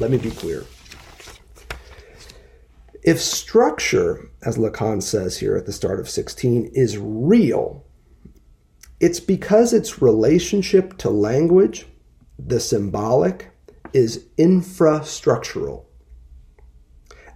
Let 0.00 0.10
me 0.10 0.18
be 0.18 0.32
clear. 0.32 0.64
If 3.04 3.20
structure, 3.20 4.30
as 4.42 4.56
Lacan 4.56 5.02
says 5.02 5.36
here 5.36 5.56
at 5.56 5.66
the 5.66 5.72
start 5.72 6.00
of 6.00 6.08
16, 6.08 6.70
is 6.72 6.96
real, 6.96 7.84
it's 8.98 9.20
because 9.20 9.74
its 9.74 10.00
relationship 10.00 10.96
to 10.98 11.10
language, 11.10 11.86
the 12.38 12.58
symbolic, 12.58 13.50
is 13.92 14.24
infrastructural. 14.38 15.84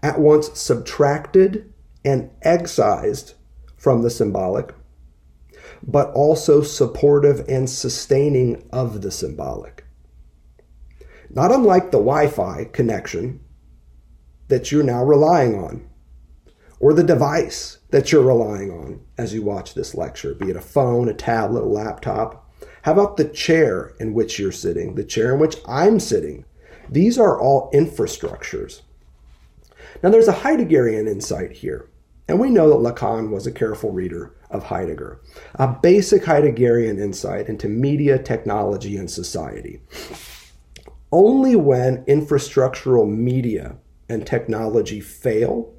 At 0.03 0.19
once 0.19 0.59
subtracted 0.59 1.71
and 2.03 2.31
excised 2.41 3.35
from 3.77 4.01
the 4.01 4.11
symbolic, 4.11 4.75
but 5.83 6.11
also 6.13 6.63
supportive 6.63 7.45
and 7.47 7.69
sustaining 7.69 8.67
of 8.73 9.03
the 9.03 9.11
symbolic. 9.11 9.85
Not 11.29 11.53
unlike 11.53 11.91
the 11.91 11.99
Wi 11.99 12.29
Fi 12.29 12.65
connection 12.65 13.41
that 14.49 14.73
you're 14.73 14.83
now 14.83 15.05
relying 15.05 15.55
on, 15.55 15.89
or 16.81 16.93
the 16.93 17.03
device 17.03 17.79
that 17.91 18.13
you're 18.13 18.23
relying 18.23 18.71
on 18.71 19.01
as 19.17 19.33
you 19.33 19.43
watch 19.43 19.75
this 19.75 19.95
lecture, 19.95 20.35
be 20.35 20.51
it 20.51 20.57
a 20.57 20.61
phone, 20.61 21.09
a 21.09 21.15
tablet, 21.15 21.63
a 21.63 21.67
laptop. 21.67 22.51
How 22.83 22.93
about 22.93 23.17
the 23.17 23.29
chair 23.29 23.95
in 23.99 24.15
which 24.15 24.39
you're 24.39 24.53
sitting, 24.53 24.95
the 24.95 25.05
chair 25.05 25.35
in 25.35 25.41
which 25.41 25.57
I'm 25.67 26.01
sitting? 26.01 26.45
These 26.89 27.19
are 27.19 27.39
all 27.39 27.71
infrastructures. 27.73 28.83
Now, 30.03 30.11
there's 30.11 30.29
a 30.29 30.33
Heideggerian 30.33 31.09
insight 31.09 31.53
here, 31.53 31.89
and 32.29 32.39
we 32.39 32.51
know 32.51 32.69
that 32.71 32.95
Lacan 32.95 33.31
was 33.31 33.47
a 33.47 33.53
careful 33.53 33.91
reader 33.91 34.37
of 34.51 34.65
Heidegger, 34.65 35.21
a 35.57 35.69
basic 35.69 36.23
Heideggerian 36.23 36.99
insight 36.99 37.49
into 37.49 37.69
media, 37.69 38.23
technology, 38.23 38.97
and 38.97 39.11
society. 39.11 39.81
Only 41.11 41.57
when 41.57 42.05
infrastructural 42.05 43.09
media 43.09 43.77
and 44.09 44.27
technology 44.27 45.01
fail, 45.01 45.73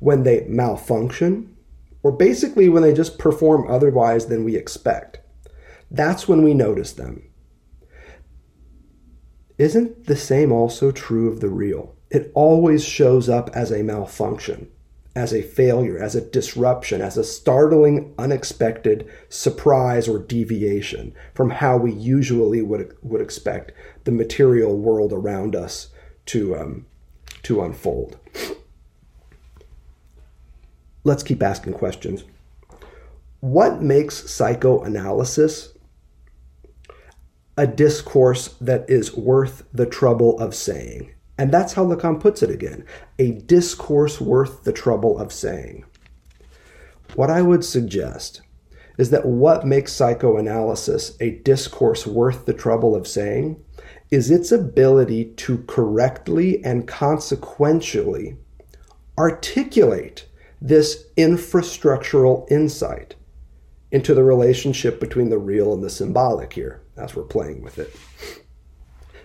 when 0.00 0.22
they 0.22 0.44
malfunction, 0.48 1.56
or 2.02 2.12
basically 2.12 2.68
when 2.68 2.82
they 2.82 2.92
just 2.92 3.18
perform 3.18 3.70
otherwise 3.70 4.26
than 4.26 4.44
we 4.44 4.56
expect, 4.56 5.20
that's 5.90 6.28
when 6.28 6.42
we 6.42 6.54
notice 6.54 6.92
them. 6.92 7.22
Isn't 9.56 10.06
the 10.06 10.16
same 10.16 10.52
also 10.52 10.90
true 10.90 11.28
of 11.28 11.40
the 11.40 11.48
real? 11.48 11.94
It 12.10 12.30
always 12.34 12.84
shows 12.84 13.28
up 13.28 13.50
as 13.54 13.70
a 13.70 13.82
malfunction 13.82 14.70
as 15.16 15.32
a 15.32 15.42
failure, 15.42 15.98
as 15.98 16.16
a 16.16 16.20
disruption, 16.20 17.00
as 17.00 17.16
a 17.16 17.24
startling, 17.24 18.12
unexpected 18.18 19.08
surprise 19.28 20.08
or 20.08 20.18
deviation 20.18 21.14
from 21.34 21.50
how 21.50 21.76
we 21.76 21.92
usually 21.92 22.62
would, 22.62 22.96
would 23.02 23.20
expect 23.20 23.72
the 24.04 24.10
material 24.10 24.76
world 24.76 25.12
around 25.12 25.54
us 25.54 25.88
to, 26.26 26.56
um, 26.56 26.86
to 27.44 27.62
unfold. 27.62 28.18
Let's 31.04 31.22
keep 31.22 31.42
asking 31.42 31.74
questions. 31.74 32.24
What 33.40 33.82
makes 33.82 34.30
psychoanalysis 34.30 35.74
a 37.56 37.66
discourse 37.66 38.48
that 38.60 38.88
is 38.88 39.14
worth 39.14 39.64
the 39.72 39.86
trouble 39.86 40.38
of 40.40 40.54
saying? 40.54 41.12
And 41.36 41.52
that's 41.52 41.74
how 41.74 41.84
Lacan 41.84 42.20
puts 42.20 42.42
it 42.42 42.50
again 42.50 42.84
a 43.18 43.32
discourse 43.32 44.20
worth 44.20 44.64
the 44.64 44.72
trouble 44.72 45.18
of 45.18 45.32
saying. 45.32 45.84
What 47.14 47.30
I 47.30 47.42
would 47.42 47.64
suggest 47.64 48.40
is 48.96 49.10
that 49.10 49.26
what 49.26 49.66
makes 49.66 49.92
psychoanalysis 49.92 51.16
a 51.20 51.30
discourse 51.40 52.06
worth 52.06 52.46
the 52.46 52.54
trouble 52.54 52.94
of 52.94 53.06
saying 53.06 53.62
is 54.10 54.30
its 54.30 54.52
ability 54.52 55.24
to 55.36 55.58
correctly 55.66 56.64
and 56.64 56.86
consequentially 56.86 58.36
articulate 59.18 60.26
this 60.60 61.04
infrastructural 61.16 62.50
insight 62.50 63.14
into 63.90 64.14
the 64.14 64.24
relationship 64.24 64.98
between 64.98 65.30
the 65.30 65.38
real 65.38 65.72
and 65.72 65.82
the 65.82 65.90
symbolic 65.90 66.52
here 66.52 66.82
as 66.96 67.14
we're 67.14 67.22
playing 67.22 67.62
with 67.62 67.78
it. 67.78 67.94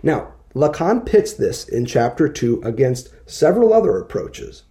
Now, 0.03 0.33
Lacan 0.55 1.05
pits 1.05 1.33
this 1.33 1.67
in 1.67 1.85
chapter 1.85 2.27
2 2.27 2.61
against 2.63 3.09
several 3.25 3.73
other 3.73 3.97
approaches. 3.97 4.63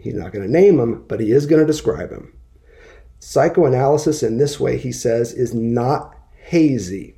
He's 0.00 0.14
not 0.14 0.32
going 0.32 0.46
to 0.46 0.50
name 0.50 0.76
them, 0.76 1.04
but 1.08 1.20
he 1.20 1.32
is 1.32 1.46
going 1.46 1.60
to 1.60 1.66
describe 1.66 2.10
them. 2.10 2.32
Psychoanalysis, 3.18 4.22
in 4.22 4.38
this 4.38 4.60
way, 4.60 4.78
he 4.78 4.92
says, 4.92 5.32
is 5.32 5.52
not 5.52 6.16
hazy 6.40 7.17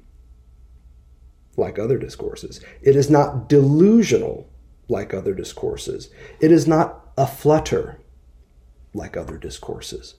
like 1.56 1.78
other 1.78 1.98
discourses. 1.98 2.60
It 2.82 2.96
is 2.96 3.10
not 3.10 3.48
delusional 3.48 4.48
like 4.88 5.14
other 5.14 5.34
discourses. 5.34 6.10
It 6.40 6.50
is 6.50 6.66
not 6.66 7.10
a 7.16 7.26
flutter 7.26 8.00
like 8.94 9.16
other 9.16 9.36
discourses. 9.36 10.16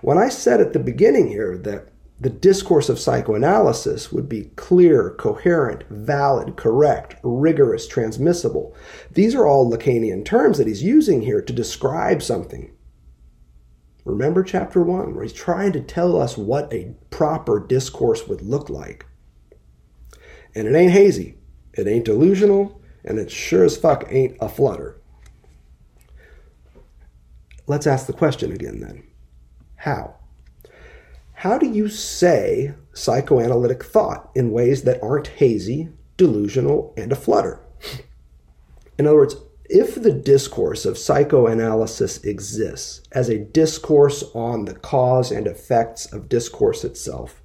When 0.00 0.18
I 0.18 0.28
said 0.28 0.60
at 0.60 0.72
the 0.72 0.78
beginning 0.78 1.28
here 1.28 1.56
that 1.58 1.88
the 2.18 2.30
discourse 2.30 2.88
of 2.88 2.98
psychoanalysis 2.98 4.10
would 4.10 4.26
be 4.26 4.50
clear, 4.56 5.10
coherent, 5.18 5.84
valid, 5.90 6.56
correct, 6.56 7.16
rigorous, 7.22 7.86
transmissible. 7.86 8.74
These 9.12 9.34
are 9.34 9.46
all 9.46 9.70
Lacanian 9.70 10.24
terms 10.24 10.56
that 10.56 10.66
he's 10.66 10.82
using 10.82 11.20
here 11.20 11.42
to 11.42 11.52
describe 11.52 12.22
something. 12.22 12.72
Remember 14.06 14.42
chapter 14.42 14.82
one, 14.82 15.14
where 15.14 15.24
he's 15.24 15.32
trying 15.32 15.72
to 15.72 15.80
tell 15.80 16.18
us 16.18 16.38
what 16.38 16.72
a 16.72 16.94
proper 17.10 17.60
discourse 17.60 18.26
would 18.26 18.40
look 18.40 18.70
like. 18.70 19.04
And 20.56 20.66
it 20.66 20.74
ain't 20.74 20.92
hazy, 20.92 21.36
it 21.74 21.86
ain't 21.86 22.06
delusional, 22.06 22.80
and 23.04 23.18
it 23.18 23.30
sure 23.30 23.62
as 23.62 23.76
fuck 23.76 24.06
ain't 24.08 24.38
a 24.40 24.48
flutter. 24.48 24.98
Let's 27.66 27.86
ask 27.86 28.06
the 28.06 28.14
question 28.14 28.52
again 28.52 28.80
then. 28.80 29.02
How? 29.76 30.16
How 31.34 31.58
do 31.58 31.66
you 31.66 31.90
say 31.90 32.72
psychoanalytic 32.94 33.84
thought 33.84 34.30
in 34.34 34.50
ways 34.50 34.84
that 34.84 35.02
aren't 35.02 35.26
hazy, 35.26 35.90
delusional, 36.16 36.94
and 36.96 37.12
a 37.12 37.16
flutter? 37.16 37.60
In 38.98 39.06
other 39.06 39.16
words, 39.16 39.36
if 39.66 39.94
the 39.94 40.12
discourse 40.12 40.86
of 40.86 40.96
psychoanalysis 40.96 42.24
exists 42.24 43.02
as 43.12 43.28
a 43.28 43.44
discourse 43.44 44.24
on 44.32 44.64
the 44.64 44.74
cause 44.74 45.30
and 45.30 45.46
effects 45.46 46.10
of 46.10 46.30
discourse 46.30 46.82
itself, 46.82 47.42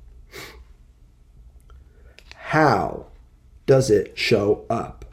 how 2.51 3.05
does 3.65 3.89
it 3.89 4.11
show 4.17 4.65
up? 4.69 5.05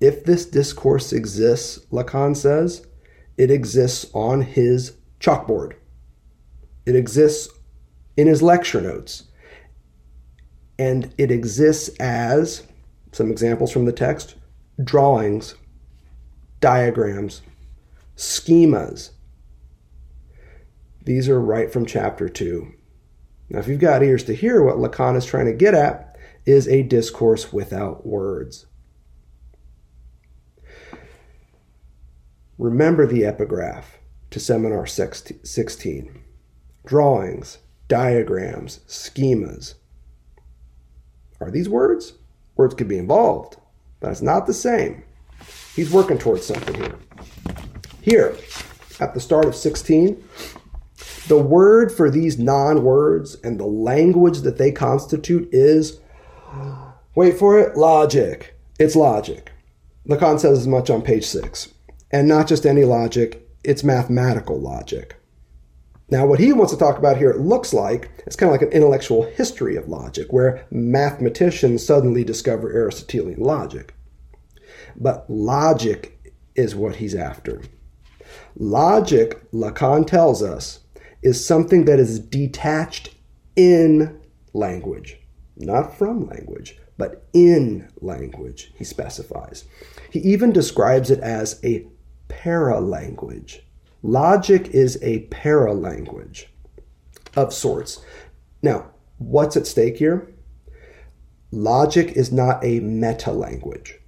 If 0.00 0.24
this 0.24 0.44
discourse 0.44 1.12
exists, 1.12 1.78
Lacan 1.92 2.36
says, 2.36 2.84
it 3.36 3.48
exists 3.48 4.10
on 4.12 4.42
his 4.42 4.94
chalkboard. 5.20 5.74
It 6.84 6.96
exists 6.96 7.48
in 8.16 8.26
his 8.26 8.42
lecture 8.42 8.80
notes. 8.80 9.28
And 10.80 11.14
it 11.16 11.30
exists 11.30 11.90
as, 12.00 12.64
some 13.12 13.30
examples 13.30 13.70
from 13.70 13.84
the 13.84 13.92
text, 13.92 14.34
drawings, 14.82 15.54
diagrams, 16.58 17.42
schemas. 18.16 19.10
These 21.04 21.28
are 21.28 21.40
right 21.40 21.72
from 21.72 21.86
chapter 21.86 22.28
2. 22.28 22.75
Now, 23.48 23.60
if 23.60 23.68
you've 23.68 23.80
got 23.80 24.02
ears 24.02 24.24
to 24.24 24.34
hear, 24.34 24.62
what 24.62 24.76
Lacan 24.76 25.16
is 25.16 25.24
trying 25.24 25.46
to 25.46 25.52
get 25.52 25.74
at 25.74 26.16
is 26.44 26.66
a 26.68 26.82
discourse 26.82 27.52
without 27.52 28.06
words. 28.06 28.66
Remember 32.58 33.06
the 33.06 33.24
epigraph 33.24 33.98
to 34.30 34.40
Seminar 34.40 34.86
16 34.86 36.22
drawings, 36.86 37.58
diagrams, 37.88 38.80
schemas. 38.86 39.74
Are 41.40 41.50
these 41.50 41.68
words? 41.68 42.14
Words 42.56 42.74
could 42.74 42.88
be 42.88 42.98
involved, 42.98 43.56
but 44.00 44.10
it's 44.10 44.22
not 44.22 44.46
the 44.46 44.54
same. 44.54 45.04
He's 45.74 45.90
working 45.90 46.16
towards 46.16 46.46
something 46.46 46.74
here. 46.74 46.96
Here, 48.00 48.36
at 49.00 49.12
the 49.12 49.20
start 49.20 49.44
of 49.44 49.54
16, 49.54 50.22
the 51.28 51.38
word 51.38 51.92
for 51.92 52.10
these 52.10 52.38
non 52.38 52.82
words 52.82 53.36
and 53.42 53.58
the 53.58 53.66
language 53.66 54.40
that 54.40 54.58
they 54.58 54.72
constitute 54.72 55.48
is, 55.52 56.00
wait 57.14 57.38
for 57.38 57.58
it, 57.58 57.76
logic. 57.76 58.56
It's 58.78 58.96
logic. 58.96 59.52
Lacan 60.08 60.38
says 60.38 60.58
as 60.58 60.66
much 60.66 60.90
on 60.90 61.02
page 61.02 61.24
6. 61.24 61.72
And 62.12 62.28
not 62.28 62.46
just 62.46 62.66
any 62.66 62.84
logic, 62.84 63.48
it's 63.64 63.82
mathematical 63.82 64.60
logic. 64.60 65.16
Now, 66.08 66.24
what 66.24 66.38
he 66.38 66.52
wants 66.52 66.72
to 66.72 66.78
talk 66.78 66.98
about 66.98 67.16
here, 67.16 67.30
it 67.30 67.40
looks 67.40 67.74
like 67.74 68.10
it's 68.26 68.36
kind 68.36 68.48
of 68.48 68.60
like 68.60 68.62
an 68.62 68.72
intellectual 68.72 69.24
history 69.24 69.74
of 69.74 69.88
logic, 69.88 70.32
where 70.32 70.64
mathematicians 70.70 71.84
suddenly 71.84 72.22
discover 72.22 72.70
Aristotelian 72.72 73.40
logic. 73.40 73.92
But 74.94 75.28
logic 75.28 76.32
is 76.54 76.76
what 76.76 76.96
he's 76.96 77.16
after. 77.16 77.60
Logic, 78.56 79.50
Lacan 79.50 80.06
tells 80.06 80.44
us, 80.44 80.80
is 81.22 81.44
something 81.44 81.84
that 81.86 81.98
is 81.98 82.18
detached 82.18 83.14
in 83.56 84.20
language, 84.52 85.18
not 85.56 85.96
from 85.96 86.26
language, 86.26 86.78
but 86.98 87.26
in 87.32 87.88
language, 88.00 88.72
he 88.76 88.84
specifies. 88.84 89.64
He 90.10 90.20
even 90.20 90.52
describes 90.52 91.10
it 91.10 91.20
as 91.20 91.60
a 91.64 91.86
paralanguage. 92.28 93.60
Logic 94.02 94.68
is 94.68 94.98
a 95.02 95.26
paralanguage 95.26 96.46
of 97.34 97.52
sorts. 97.52 98.04
Now, 98.62 98.90
what's 99.18 99.56
at 99.56 99.66
stake 99.66 99.98
here? 99.98 100.32
Logic 101.50 102.12
is 102.12 102.32
not 102.32 102.64
a 102.64 102.80
meta 102.80 103.32
language. 103.32 103.98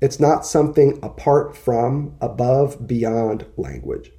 It's 0.00 0.20
not 0.20 0.44
something 0.44 0.98
apart 1.02 1.56
from, 1.56 2.16
above, 2.20 2.86
beyond 2.86 3.46
language. 3.56 4.12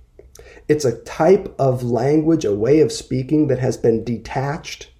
It's 0.67 0.85
a 0.85 1.01
type 1.03 1.53
of 1.59 1.83
language, 1.83 2.45
a 2.45 2.53
way 2.53 2.79
of 2.79 2.91
speaking 2.91 3.47
that 3.47 3.59
has 3.59 3.77
been 3.77 4.03
detached 4.03 4.91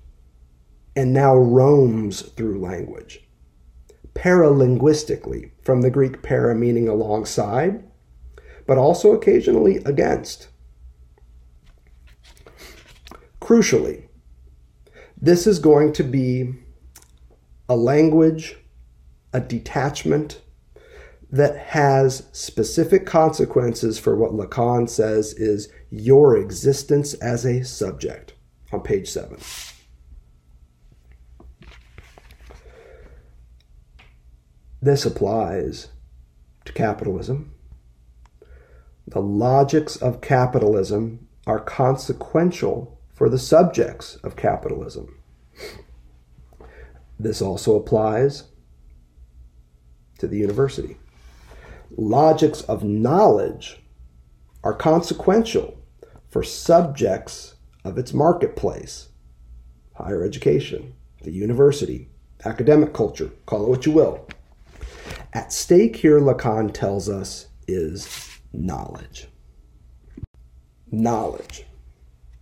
and 0.95 1.13
now 1.13 1.35
roams 1.35 2.21
through 2.21 2.59
language. 2.59 3.27
Paralinguistically, 4.13 5.51
from 5.61 5.81
the 5.81 5.89
Greek 5.89 6.21
para 6.21 6.55
meaning 6.55 6.87
alongside, 6.87 7.83
but 8.65 8.77
also 8.77 9.13
occasionally 9.13 9.77
against. 9.85 10.47
Crucially, 13.41 14.07
this 15.21 15.45
is 15.45 15.59
going 15.59 15.93
to 15.93 16.03
be 16.03 16.53
a 17.67 17.75
language, 17.75 18.57
a 19.33 19.39
detachment 19.39 20.41
that 21.35 21.57
has 21.57 22.25
specific 22.31 23.05
consequences 23.05 23.99
for 23.99 24.15
what 24.15 24.31
Lacan 24.31 24.89
says 24.89 25.33
is 25.33 25.67
your 25.89 26.37
existence 26.37 27.13
as 27.15 27.45
a 27.45 27.61
subject 27.65 28.33
on 28.71 28.79
page 28.79 29.09
7. 29.09 29.37
This 34.81 35.05
applies 35.05 35.89
to 36.63 36.71
capitalism, 36.71 37.53
the 39.05 39.19
logics 39.19 39.97
of 39.97 40.21
capitalism 40.21 41.27
are 41.45 41.59
consequential 41.59 42.97
for 43.13 43.27
the 43.27 43.39
subjects 43.39 44.15
of 44.23 44.37
capitalism. 44.37 45.19
This 47.19 47.41
also 47.41 47.75
applies 47.75 48.45
to 50.19 50.27
the 50.27 50.37
university. 50.37 50.95
Logics 51.97 52.61
of 52.61 52.83
knowledge 52.83 53.81
are 54.63 54.73
consequential 54.73 55.77
for 56.29 56.43
subjects 56.43 57.55
of 57.83 57.97
its 57.97 58.13
marketplace 58.13 59.09
higher 59.95 60.23
education, 60.23 60.93
the 61.23 61.31
university, 61.31 62.09
academic 62.43 62.93
culture, 62.93 63.31
call 63.45 63.65
it 63.65 63.69
what 63.69 63.85
you 63.85 63.91
will. 63.91 64.27
At 65.33 65.53
stake 65.53 65.95
here, 65.95 66.19
Lacan 66.19 66.73
tells 66.73 67.09
us, 67.09 67.47
is 67.67 68.29
knowledge. 68.53 69.27
Knowledge 70.91 71.65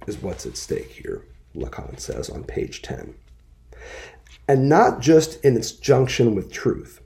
is 0.07 0.21
what's 0.21 0.45
at 0.45 0.57
stake 0.57 0.91
here, 0.91 1.25
Lacan 1.55 1.99
says 1.99 2.29
on 2.29 2.43
page 2.43 2.81
10. 2.81 3.13
And 4.47 4.67
not 4.67 4.99
just 4.99 5.43
in 5.45 5.55
its 5.55 5.71
junction 5.71 6.35
with 6.35 6.51
truth, 6.51 7.01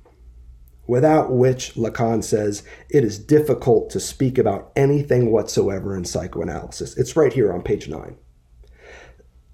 without 0.88 1.32
which, 1.32 1.76
Lacan 1.76 2.24
says, 2.24 2.64
it 2.90 3.04
is 3.04 3.20
difficult 3.20 3.90
to 3.90 4.00
speak 4.00 4.38
about 4.38 4.72
anything 4.76 5.32
whatsoever 5.32 5.96
in 5.96 6.06
psychoanalysis. 6.06 6.98
It's 6.98 7.16
right 7.16 7.34
here 7.34 7.54
on 7.54 7.62
page 7.62 7.90
9. 7.90 8.18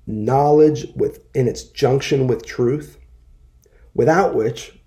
Knowledge 0.05 0.87
with, 0.95 1.25
in 1.33 1.47
its 1.47 1.63
junction 1.63 2.27
with 2.27 2.45
truth, 2.45 2.97
without 3.93 4.35
which, 4.35 4.79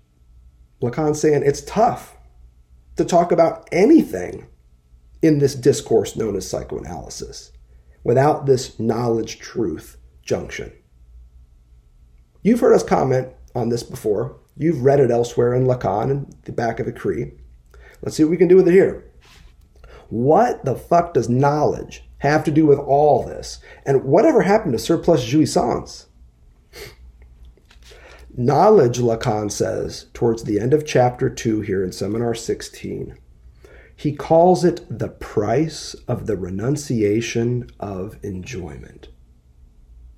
Lacan's 0.81 1.19
saying 1.19 1.43
it's 1.43 1.61
tough 1.61 2.15
to 2.95 3.03
talk 3.03 3.31
about 3.31 3.67
anything 3.71 4.47
in 5.21 5.39
this 5.39 5.55
discourse 5.55 6.15
known 6.15 6.35
as 6.35 6.49
psychoanalysis 6.49 7.51
without 8.03 8.45
this 8.45 8.79
knowledge 8.79 9.39
truth 9.39 9.97
junction. 10.21 10.71
You've 12.41 12.59
heard 12.59 12.73
us 12.73 12.83
comment 12.83 13.29
on 13.55 13.69
this 13.69 13.83
before. 13.83 14.39
You've 14.57 14.83
read 14.83 14.99
it 14.99 15.11
elsewhere 15.11 15.53
in 15.53 15.65
Lacan 15.65 16.09
and 16.09 16.35
the 16.43 16.51
back 16.51 16.79
of 16.79 16.85
the 16.85 16.93
Écrits. 16.93 17.37
Let's 18.01 18.17
see 18.17 18.23
what 18.23 18.31
we 18.31 18.37
can 18.37 18.47
do 18.47 18.55
with 18.55 18.67
it 18.67 18.73
here. 18.73 19.11
What 20.09 20.65
the 20.65 20.75
fuck 20.75 21.13
does 21.13 21.29
knowledge 21.29 22.03
have 22.19 22.43
to 22.45 22.51
do 22.51 22.65
with 22.65 22.79
all 22.79 23.23
this? 23.23 23.59
And 23.85 24.03
whatever 24.03 24.41
happened 24.41 24.73
to 24.73 24.79
surplus 24.79 25.23
jouissance? 25.23 26.05
Knowledge, 28.35 28.99
Lacan 28.99 29.51
says, 29.51 30.07
towards 30.13 30.43
the 30.43 30.59
end 30.59 30.73
of 30.73 30.85
chapter 30.85 31.29
2 31.29 31.61
here 31.61 31.83
in 31.83 31.91
Seminar 31.91 32.35
16, 32.35 33.17
he 33.95 34.15
calls 34.15 34.63
it 34.63 34.85
the 34.89 35.09
price 35.09 35.95
of 36.07 36.27
the 36.27 36.37
renunciation 36.37 37.67
of 37.79 38.17
enjoyment. 38.23 39.09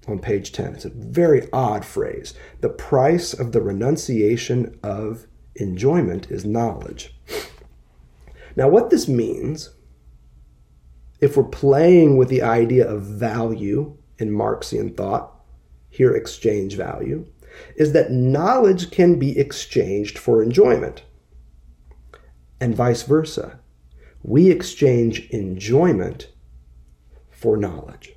On 0.10 0.19
page 0.19 0.52
10. 0.52 0.76
It's 0.76 0.86
a 0.86 0.89
very 0.89 1.48
odd 1.52 1.86
phrase. 1.86 2.34
The 2.62 2.69
price 2.69 3.34
of 3.34 3.52
the 3.52 3.62
renunciation 3.62 4.80
of 4.84 5.28
enjoyment 5.56 6.30
is 6.32 6.45
knowledge. 6.45 7.15
Now, 8.56 8.67
what 8.67 8.89
this 8.89 9.08
means, 9.08 9.69
if 11.22 11.38
we're 11.38 11.43
playing 11.43 12.17
with 12.17 12.30
the 12.30 12.41
idea 12.41 12.88
of 12.88 13.04
value 13.04 13.98
in 14.17 14.32
Marxian 14.32 14.93
thought, 14.93 15.36
here 15.89 16.15
exchange 16.15 16.76
value, 16.76 17.26
is 17.76 17.93
that 17.93 18.12
knowledge 18.12 18.91
can 18.91 19.17
be 19.17 19.38
exchanged 19.38 20.17
for 20.17 20.43
enjoyment, 20.43 21.04
and 22.60 22.76
vice 22.76 23.04
versa. 23.04 23.60
We 24.22 24.52
exchange 24.52 25.30
enjoyment 25.30 26.30
for 27.32 27.56
knowledge. 27.58 28.15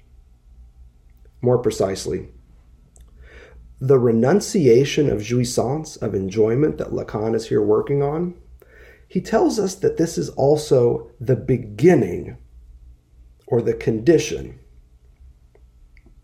More 1.42 1.58
precisely, 1.58 2.28
the 3.80 3.98
renunciation 3.98 5.10
of 5.10 5.22
jouissance, 5.22 6.00
of 6.00 6.14
enjoyment 6.14 6.78
that 6.78 6.92
Lacan 6.92 7.34
is 7.34 7.48
here 7.48 7.60
working 7.60 8.00
on, 8.00 8.34
he 9.08 9.20
tells 9.20 9.58
us 9.58 9.74
that 9.74 9.96
this 9.96 10.16
is 10.16 10.28
also 10.30 11.10
the 11.20 11.34
beginning 11.34 12.36
or 13.48 13.60
the 13.60 13.74
condition 13.74 14.60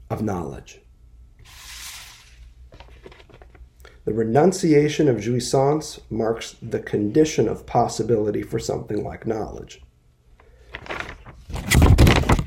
of 0.08 0.22
knowledge. 0.22 0.80
The 4.04 4.14
renunciation 4.14 5.08
of 5.08 5.16
jouissance 5.16 6.00
marks 6.08 6.54
the 6.62 6.80
condition 6.80 7.48
of 7.48 7.66
possibility 7.66 8.42
for 8.42 8.60
something 8.60 9.02
like 9.02 9.26
knowledge. 9.26 9.82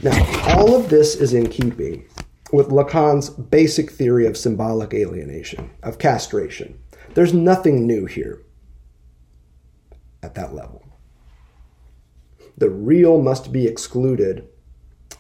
Now, 0.01 0.55
all 0.55 0.73
of 0.73 0.89
this 0.89 1.15
is 1.15 1.33
in 1.33 1.49
keeping 1.49 2.05
with 2.51 2.69
Lacan's 2.69 3.29
basic 3.29 3.91
theory 3.91 4.25
of 4.25 4.37
symbolic 4.37 4.93
alienation, 4.93 5.71
of 5.83 5.97
castration. 5.97 6.79
There's 7.13 7.33
nothing 7.33 7.87
new 7.87 8.05
here 8.05 8.43
at 10.21 10.35
that 10.35 10.53
level. 10.53 10.85
The 12.57 12.69
real 12.69 13.21
must 13.21 13.51
be 13.51 13.65
excluded 13.65 14.47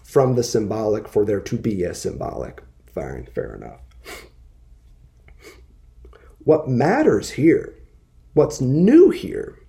from 0.03 0.35
the 0.35 0.43
symbolic 0.43 1.07
for 1.07 1.25
there 1.25 1.39
to 1.39 1.57
be 1.57 1.83
a 1.83 1.93
symbolic. 1.93 2.61
Fine, 2.93 3.27
fair 3.33 3.55
enough. 3.55 3.79
What 6.43 6.67
matters 6.67 7.31
here, 7.31 7.75
what's 8.33 8.59
new 8.59 9.09
here, 9.09 9.59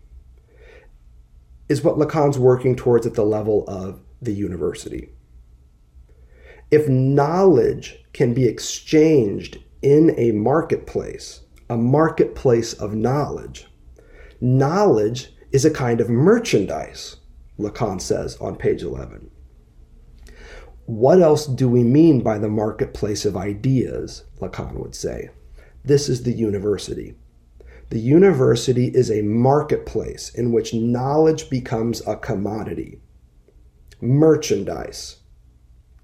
is 1.69 1.83
what 1.83 1.97
Lacan's 1.97 2.39
working 2.39 2.75
towards 2.75 3.07
at 3.07 3.15
the 3.15 3.25
level 3.25 3.65
of 3.69 4.01
the 4.21 4.33
university. 4.33 5.12
If 6.73 6.89
knowledge 6.89 8.03
can 8.15 8.33
be 8.33 8.47
exchanged 8.47 9.59
in 9.83 10.15
a 10.17 10.33
marketplace, 10.33 11.43
a 11.69 11.77
marketplace 11.77 12.73
of 12.73 12.95
knowledge, 12.95 13.67
knowledge 14.41 15.35
is 15.53 15.67
a 15.67 15.71
kind 15.71 16.01
of 16.01 16.09
merchandise, 16.09 17.17
Lacan 17.59 18.01
says 18.01 18.39
on 18.39 18.57
page 18.57 18.83
11. 18.83 19.31
What 20.87 21.21
else 21.21 21.45
do 21.45 21.69
we 21.69 21.85
mean 21.85 22.23
by 22.23 22.39
the 22.39 22.49
marketplace 22.49 23.27
of 23.27 23.37
ideas? 23.37 24.25
Lacan 24.41 24.73
would 24.81 24.95
say. 24.95 25.29
This 25.85 26.09
is 26.09 26.23
the 26.23 26.33
university. 26.33 27.17
The 27.91 28.01
university 28.01 28.87
is 28.87 29.11
a 29.11 29.21
marketplace 29.21 30.31
in 30.31 30.53
which 30.53 30.73
knowledge 30.73 31.51
becomes 31.51 32.01
a 32.07 32.17
commodity, 32.17 33.03
merchandise, 34.01 35.22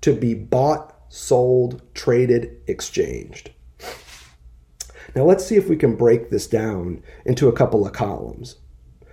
to 0.01 0.15
be 0.15 0.35
bought, 0.35 0.95
sold, 1.09 1.83
traded, 1.95 2.57
exchanged. 2.67 3.51
Now 5.15 5.25
let's 5.25 5.45
see 5.47 5.57
if 5.57 5.69
we 5.69 5.77
can 5.77 5.97
break 5.97 6.31
this 6.31 6.47
down 6.47 7.03
into 7.25 7.49
a 7.49 7.53
couple 7.53 7.87
of 7.87 7.93
columns. 7.93 8.57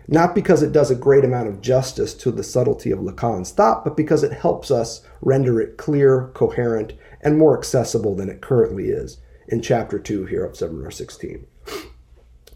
Not 0.08 0.36
because 0.36 0.62
it 0.62 0.72
does 0.72 0.92
a 0.92 0.96
great 0.96 1.26
amount 1.26 1.48
of 1.48 1.62
justice 1.62 2.14
to 2.16 2.32
the 2.32 2.44
subtlety 2.44 2.92
of 2.92 3.00
Lacan's 3.00 3.52
thought, 3.52 3.84
but 3.84 3.98
because 3.98 4.24
it 4.24 4.34
helps 4.34 4.70
us 4.70 5.02
render 5.22 5.60
it 5.60 5.78
clear, 5.78 6.30
coherent, 6.36 6.94
and 7.22 7.38
more 7.38 7.58
accessible 7.58 8.16
than 8.16 8.30
it 8.30 8.42
currently 8.42 8.90
is 8.90 9.18
in 9.48 9.62
chapter 9.62 9.98
2 9.98 10.26
here 10.26 10.46
of 10.46 10.56
Seminar 10.56 10.92
16. 10.92 11.48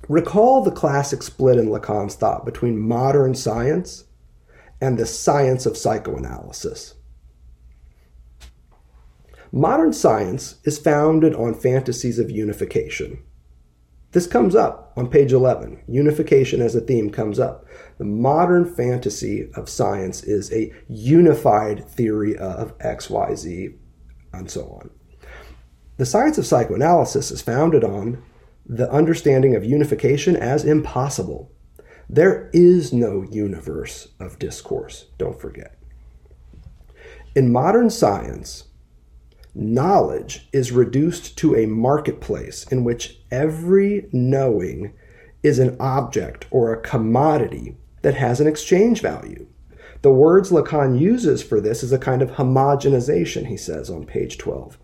Recall 0.08 0.64
the 0.64 0.72
classic 0.72 1.24
split 1.24 1.58
in 1.58 1.70
Lacan's 1.70 2.16
thought 2.16 2.46
between 2.46 2.80
modern 2.80 3.34
science 3.34 4.06
and 4.82 4.98
the 4.98 5.06
science 5.06 5.66
of 5.66 5.78
psychoanalysis. 5.78 6.96
Modern 9.52 9.94
science 9.94 10.60
is 10.64 10.78
founded 10.78 11.34
on 11.34 11.56
fantasies 11.56 12.20
of 12.20 12.30
unification. 12.30 13.24
This 14.12 14.28
comes 14.28 14.56
up 14.56 14.94
on 14.96 15.10
page 15.10 15.34
11. 15.34 15.84
Unification 15.88 16.62
as 16.62 16.76
a 16.76 16.82
theme 16.82 17.10
comes 17.10 17.40
up. 17.40 17.66
The 17.98 18.06
modern 18.06 18.66
fantasy 18.66 19.50
of 19.56 19.70
science 19.70 20.24
is 20.24 20.52
a 20.52 20.74
unified 20.88 21.88
theory 21.90 22.38
of 22.38 22.74
X, 22.80 23.10
Y, 23.10 23.36
Z, 23.36 23.70
and 24.34 24.50
so 24.50 24.66
on. 24.82 24.90
The 25.98 26.06
science 26.06 26.38
of 26.38 26.46
psychoanalysis 26.46 27.30
is 27.32 27.42
founded 27.42 27.84
on 27.84 28.24
the 28.66 28.92
understanding 28.92 29.56
of 29.56 29.66
unification 29.66 30.36
as 30.36 30.64
impossible. 30.64 31.52
There 32.08 32.50
is 32.54 32.94
no 32.94 33.24
universe 33.24 34.10
of 34.20 34.40
discourse, 34.40 35.08
don't 35.18 35.40
forget. 35.40 35.78
In 37.36 37.52
modern 37.52 37.90
science, 37.90 38.69
knowledge 39.54 40.48
is 40.54 40.72
reduced 40.72 41.38
to 41.38 41.56
a 41.56 41.66
marketplace 41.66 42.66
in 42.72 42.84
which 42.84 43.20
every 43.32 44.08
knowing 44.12 44.94
is 45.44 45.60
an 45.60 45.76
object 45.80 46.46
or 46.52 46.74
a 46.74 46.82
commodity 46.82 47.76
that 48.02 48.16
has 48.16 48.40
an 48.40 48.48
exchange 48.48 49.02
value. 49.02 49.48
The 50.02 50.12
words 50.12 50.52
Lacan 50.52 51.00
uses 51.00 51.44
for 51.44 51.60
this 51.60 51.84
is 51.84 51.92
a 51.92 52.00
kind 52.00 52.22
of 52.22 52.32
homogenization, 52.32 53.48
he 53.48 53.58
says 53.58 53.90
on 53.90 54.06
page 54.06 54.38
12 54.38 54.78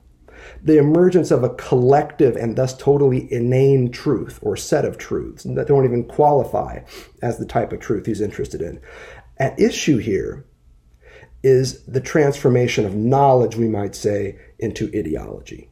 the 0.63 0.77
emergence 0.77 1.31
of 1.31 1.43
a 1.43 1.49
collective 1.55 2.35
and 2.35 2.55
thus 2.55 2.75
totally 2.75 3.31
inane 3.31 3.91
truth 3.91 4.39
or 4.41 4.55
set 4.55 4.85
of 4.85 4.97
truths 4.97 5.43
that 5.43 5.67
don't 5.67 5.85
even 5.85 6.03
qualify 6.03 6.79
as 7.21 7.37
the 7.37 7.45
type 7.45 7.71
of 7.71 7.79
truth 7.79 8.05
he's 8.05 8.21
interested 8.21 8.61
in. 8.61 8.79
At 9.37 9.59
issue 9.59 9.97
here 9.97 10.45
is 11.45 11.83
the 11.83 12.01
transformation 12.01 12.87
of 12.87 12.95
knowledge, 12.95 13.55
we 13.55 13.67
might 13.67 13.93
say, 13.93 14.35
into 14.57 14.89
ideology. 14.95 15.69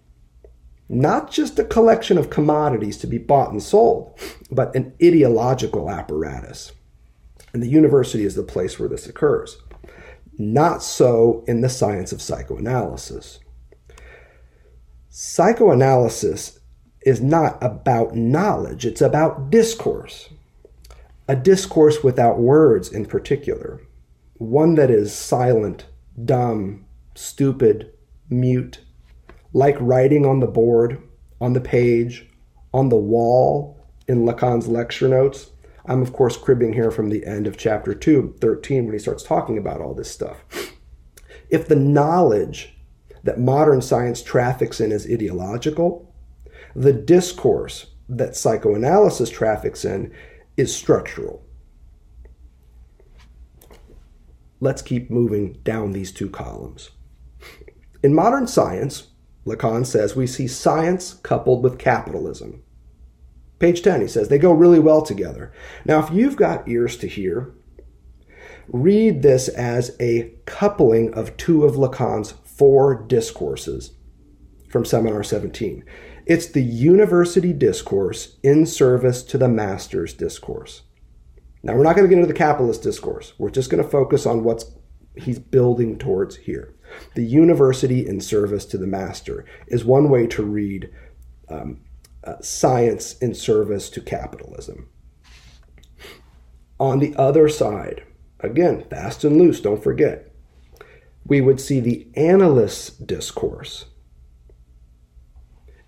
Not 0.88 1.32
just 1.32 1.58
a 1.58 1.64
collection 1.64 2.20
of 2.20 2.30
commodities 2.30 2.96
to 2.98 3.08
be 3.08 3.18
bought 3.18 3.52
and 3.52 3.62
sold, 3.62 4.16
but 4.52 4.76
an 4.76 4.94
ideological 5.02 5.90
apparatus. 5.90 6.74
And 7.54 7.64
the 7.64 7.68
university 7.68 8.24
is 8.24 8.36
the 8.36 8.44
place 8.44 8.78
where 8.78 8.88
this 8.88 9.08
occurs. 9.08 9.58
Not 10.38 10.84
so 10.84 11.44
in 11.48 11.62
the 11.62 11.70
science 11.70 12.12
of 12.12 12.22
psychoanalysis. 12.22 13.40
Psychoanalysis 15.10 16.60
is 17.02 17.20
not 17.20 17.58
about 17.64 18.16
knowledge, 18.16 18.86
it's 18.86 19.02
about 19.02 19.50
discourse. 19.50 20.30
A 21.28 21.36
discourse 21.36 22.04
without 22.04 22.38
words 22.38 22.92
in 22.92 23.08
particular. 23.08 23.82
One 24.44 24.76
that 24.76 24.92
is 24.92 25.16
silent, 25.16 25.86
dumb, 26.26 26.84
stupid, 27.16 27.94
mute, 28.30 28.82
like 29.54 29.78
writing 29.80 30.26
on 30.26 30.42
the 30.42 30.48
board, 30.48 31.02
on 31.40 31.54
the 31.54 31.62
page, 31.62 32.30
on 32.74 32.90
the 32.90 32.98
wall 32.98 33.80
in 34.06 34.26
Lacan's 34.26 34.68
lecture 34.68 35.08
notes. 35.08 35.52
I'm, 35.86 36.02
of 36.02 36.12
course, 36.12 36.36
cribbing 36.36 36.74
here 36.74 36.92
from 36.92 37.10
the 37.10 37.26
end 37.26 37.48
of 37.48 37.56
chapter 37.56 37.94
2, 37.94 38.36
13, 38.42 38.84
when 38.84 38.92
he 38.92 39.00
starts 39.00 39.24
talking 39.24 39.58
about 39.58 39.80
all 39.80 39.94
this 39.94 40.12
stuff. 40.12 40.44
If 41.50 41.70
the 41.70 41.78
knowledge 41.78 42.76
that 43.24 43.40
modern 43.40 43.82
science 43.82 44.22
traffics 44.22 44.82
in 44.82 44.92
is 44.92 45.10
ideological, 45.10 46.14
the 46.76 46.92
discourse 46.92 47.92
that 48.10 48.36
psychoanalysis 48.36 49.30
traffics 49.30 49.86
in 49.86 50.14
is 50.58 50.76
structural. 50.76 51.46
Let's 54.64 54.82
keep 54.82 55.12
moving 55.12 55.60
down 55.66 55.92
these 55.92 56.14
two 56.14 56.30
columns. 56.30 56.92
In 58.02 58.14
modern 58.14 58.48
science, 58.48 59.08
Lacan 59.46 59.86
says 59.86 60.16
we 60.16 60.26
see 60.26 60.48
science 60.48 61.16
coupled 61.16 61.62
with 61.62 61.78
capitalism. 61.78 62.64
Page 63.60 63.82
10, 63.82 64.00
he 64.00 64.08
says 64.08 64.30
they 64.30 64.38
go 64.38 64.54
really 64.54 64.80
well 64.80 65.02
together. 65.02 65.52
Now, 65.84 66.00
if 66.00 66.14
you've 66.14 66.38
got 66.38 66.66
ears 66.66 66.96
to 67.00 67.08
hear, 67.08 67.54
read 68.70 69.22
this 69.22 69.50
as 69.50 69.98
a 70.00 70.34
coupling 70.46 71.14
of 71.14 71.36
two 71.36 71.66
of 71.66 71.76
Lacan's 71.76 72.32
four 72.46 72.96
discourses 73.04 73.92
from 74.70 74.86
Seminar 74.86 75.24
17. 75.24 75.84
It's 76.26 76.48
the 76.48 76.64
university 76.64 77.52
discourse 77.52 78.38
in 78.44 78.66
service 78.66 79.24
to 79.24 79.38
the 79.38 79.50
master's 79.50 80.14
discourse. 80.14 80.84
Now, 81.64 81.76
we're 81.76 81.84
not 81.84 81.96
going 81.96 82.08
to 82.08 82.14
get 82.14 82.22
into 82.22 82.32
the 82.32 82.38
capitalist 82.38 82.84
discourse. 82.84 83.34
We're 83.38 83.50
just 83.50 83.70
going 83.70 83.82
to 83.82 83.90
focus 83.90 84.26
on 84.26 84.44
what's 84.44 84.66
he's 85.16 85.40
building 85.40 85.98
towards 85.98 86.36
here. 86.36 86.76
The 87.16 87.24
university 87.24 88.06
in 88.06 88.20
service 88.20 88.66
to 88.66 88.78
the 88.78 88.88
master 88.88 89.46
is 89.68 89.86
one 89.86 90.10
way 90.10 90.28
to 90.28 90.44
read 90.44 90.92
um, 91.50 91.82
uh, 92.24 92.42
science 92.42 93.18
in 93.20 93.34
service 93.34 93.90
to 93.92 94.02
capitalism. 94.02 94.90
On 96.80 97.00
the 97.00 97.16
other 97.16 97.48
side, 97.48 98.04
again, 98.40 98.84
fast 98.90 99.24
and 99.24 99.38
loose, 99.38 99.62
don't 99.62 99.84
forget, 99.84 100.32
we 101.26 101.40
would 101.40 101.62
see 101.62 101.80
the 101.80 102.08
analyst's 102.16 102.90
discourse 102.90 103.86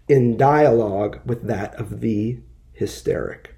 in 0.08 0.38
dialogue 0.38 1.20
with 1.26 1.44
that 1.48 1.76
of 1.76 2.00
the 2.00 2.40
hysteric. 2.72 3.55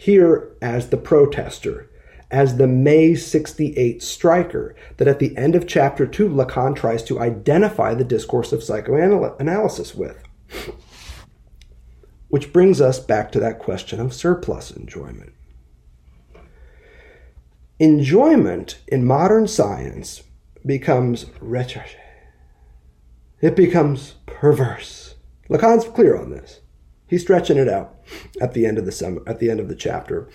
Here, 0.00 0.56
as 0.62 0.88
the 0.88 0.96
protester, 0.96 1.90
as 2.30 2.56
the 2.56 2.66
May 2.66 3.14
68 3.14 4.02
striker, 4.02 4.74
that 4.96 5.06
at 5.06 5.18
the 5.18 5.36
end 5.36 5.54
of 5.54 5.66
chapter 5.66 6.06
2, 6.06 6.26
Lacan 6.26 6.74
tries 6.74 7.02
to 7.02 7.20
identify 7.20 7.92
the 7.92 8.02
discourse 8.02 8.50
of 8.50 8.62
psychoanalysis 8.62 9.94
with. 9.94 10.22
Which 12.28 12.50
brings 12.50 12.80
us 12.80 12.98
back 12.98 13.30
to 13.32 13.40
that 13.40 13.58
question 13.58 14.00
of 14.00 14.14
surplus 14.14 14.70
enjoyment. 14.70 15.34
Enjoyment 17.78 18.78
in 18.88 19.04
modern 19.04 19.46
science 19.46 20.22
becomes 20.64 21.26
recherche. 21.42 21.96
It 23.42 23.54
becomes 23.54 24.14
perverse. 24.24 25.16
Lacan's 25.50 25.84
clear 25.84 26.16
on 26.16 26.30
this. 26.30 26.60
He's 27.10 27.22
stretching 27.22 27.58
it 27.58 27.68
out 27.68 27.96
at 28.40 28.54
the 28.54 28.64
end 28.64 28.78
of 28.78 28.86
the 28.86 28.92
sem- 28.92 29.24
at 29.26 29.40
the 29.40 29.50
end 29.50 29.58
of 29.58 29.66
the 29.66 29.74
chapter. 29.74 30.28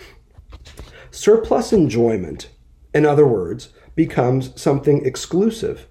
Surplus 1.10 1.72
enjoyment, 1.72 2.50
in 2.94 3.06
other 3.06 3.26
words, 3.26 3.70
becomes 3.96 4.62
something 4.62 5.06
exclusive 5.06 5.88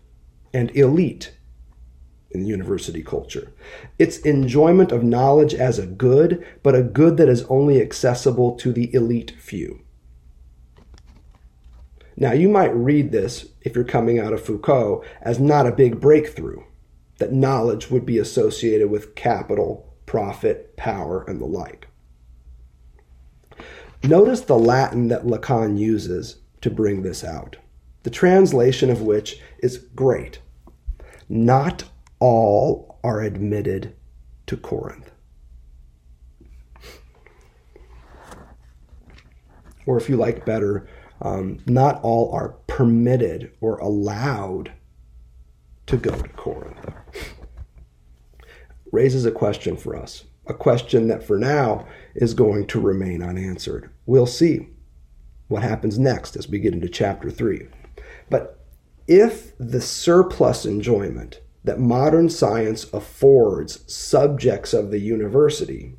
and 0.53 0.71
elite 0.77 1.33
in 2.33 2.45
university 2.45 3.03
culture. 3.03 3.51
It's 3.99 4.19
enjoyment 4.19 4.93
of 4.93 5.03
knowledge 5.03 5.55
as 5.55 5.79
a 5.79 5.87
good, 5.87 6.47
but 6.63 6.75
a 6.75 6.83
good 6.83 7.17
that 7.17 7.31
is 7.31 7.45
only 7.45 7.81
accessible 7.81 8.55
to 8.57 8.71
the 8.71 8.93
elite 8.93 9.31
few. 9.39 9.81
Now, 12.15 12.33
you 12.33 12.51
might 12.51 12.77
read 12.77 13.11
this, 13.11 13.47
if 13.63 13.75
you're 13.75 13.85
coming 13.85 14.19
out 14.19 14.35
of 14.35 14.45
Foucault, 14.45 15.03
as 15.23 15.41
not 15.41 15.67
a 15.67 15.73
big 15.73 15.99
breakthrough, 15.99 16.63
that 17.19 17.33
knowledge 17.33 17.91
would 17.91 18.05
be 18.05 18.19
associated 18.19 18.91
with 18.91 19.15
capital, 19.15 19.94
profit, 20.07 20.77
power, 20.77 21.25
and 21.25 21.41
the 21.41 21.47
like. 21.47 21.89
Notice 24.03 24.43
the 24.43 24.59
Latin 24.59 25.09
that 25.09 25.25
Lacan 25.25 25.79
uses 25.79 26.37
to 26.61 26.71
bring 26.71 27.03
this 27.03 27.25
out, 27.25 27.57
the 28.03 28.11
translation 28.11 28.91
of 28.91 29.01
which 29.03 29.41
is 29.61 29.79
great. 29.79 30.41
Not 31.29 31.85
all 32.19 32.99
are 33.03 33.23
admitted 33.23 33.97
to 34.47 34.57
Corinth. 34.57 35.11
Or 39.87 39.97
if 39.97 40.09
you 40.09 40.17
like 40.17 40.45
better, 40.45 40.89
um, 41.21 41.59
not 41.67 42.03
all 42.03 42.33
are 42.33 42.51
permitted 42.67 43.53
or 43.61 43.79
allowed 43.79 44.73
to 45.87 45.97
go 45.97 46.11
to 46.11 46.29
Corinth. 46.31 47.04
Raises 48.95 49.27
a 49.27 49.33
question 49.33 49.77
for 49.77 49.97
us, 49.97 50.23
a 50.47 50.55
question 50.55 51.09
that 51.09 51.25
for 51.25 51.37
now 51.37 51.85
is 52.15 52.33
going 52.33 52.69
to 52.69 52.81
remain 52.81 53.25
unanswered. 53.25 53.91
We'll 54.07 54.25
see 54.25 54.69
what 55.49 55.65
happens 55.65 55.99
next 55.99 56.37
as 56.37 56.49
we 56.49 56.61
get 56.61 56.75
into 56.75 56.89
chapter 56.89 57.29
3. 57.29 57.67
But 58.31 58.65
if 59.09 59.53
the 59.59 59.81
surplus 59.81 60.65
enjoyment 60.65 61.41
that 61.65 61.81
modern 61.81 62.29
science 62.29 62.87
affords 62.93 63.83
subjects 63.93 64.73
of 64.73 64.93
the 64.93 65.01
university 65.01 65.97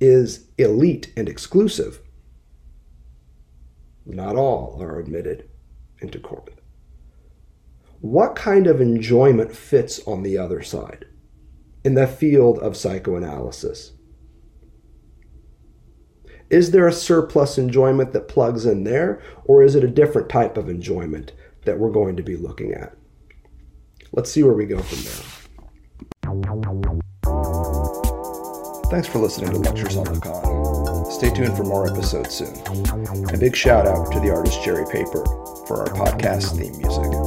is 0.00 0.46
elite 0.56 1.12
and 1.14 1.28
exclusive. 1.28 2.00
Not 4.06 4.34
all 4.34 4.82
are 4.82 4.98
admitted 4.98 5.50
into 5.98 6.20
Corinth. 6.20 6.62
What 8.00 8.34
kind 8.34 8.66
of 8.66 8.80
enjoyment 8.80 9.54
fits 9.54 10.00
on 10.06 10.22
the 10.22 10.38
other 10.38 10.62
side 10.62 11.04
in 11.84 11.94
the 11.94 12.06
field 12.06 12.58
of 12.58 12.76
psychoanalysis? 12.76 13.92
Is 16.50 16.72
there 16.72 16.88
a 16.88 16.92
surplus 16.92 17.58
enjoyment 17.58 18.12
that 18.12 18.28
plugs 18.28 18.66
in 18.66 18.84
there, 18.84 19.22
or 19.44 19.62
is 19.62 19.76
it 19.76 19.84
a 19.84 19.88
different 19.88 20.28
type 20.28 20.56
of 20.56 20.68
enjoyment 20.68 21.32
that 21.64 21.78
we're 21.78 21.92
going 21.92 22.16
to 22.16 22.22
be 22.24 22.36
looking 22.36 22.72
at? 22.72 22.96
Let's 24.12 24.32
see 24.32 24.42
where 24.42 24.54
we 24.54 24.66
go 24.66 24.82
from 24.82 24.98
there. 25.04 25.40
Thanks 28.90 29.06
for 29.06 29.20
listening 29.20 29.52
to 29.52 29.58
Lectures 29.58 29.96
on 29.96 30.06
Lacan. 30.06 31.12
Stay 31.12 31.30
tuned 31.30 31.56
for 31.56 31.62
more 31.62 31.86
episodes 31.86 32.34
soon. 32.34 32.56
A 33.32 33.38
big 33.38 33.54
shout 33.54 33.86
out 33.86 34.10
to 34.10 34.18
the 34.18 34.30
artist 34.34 34.64
Jerry 34.64 34.84
Paper 34.86 35.24
for 35.68 35.82
our 35.82 35.88
podcast 35.94 36.58
theme 36.58 36.76
music. 36.78 37.19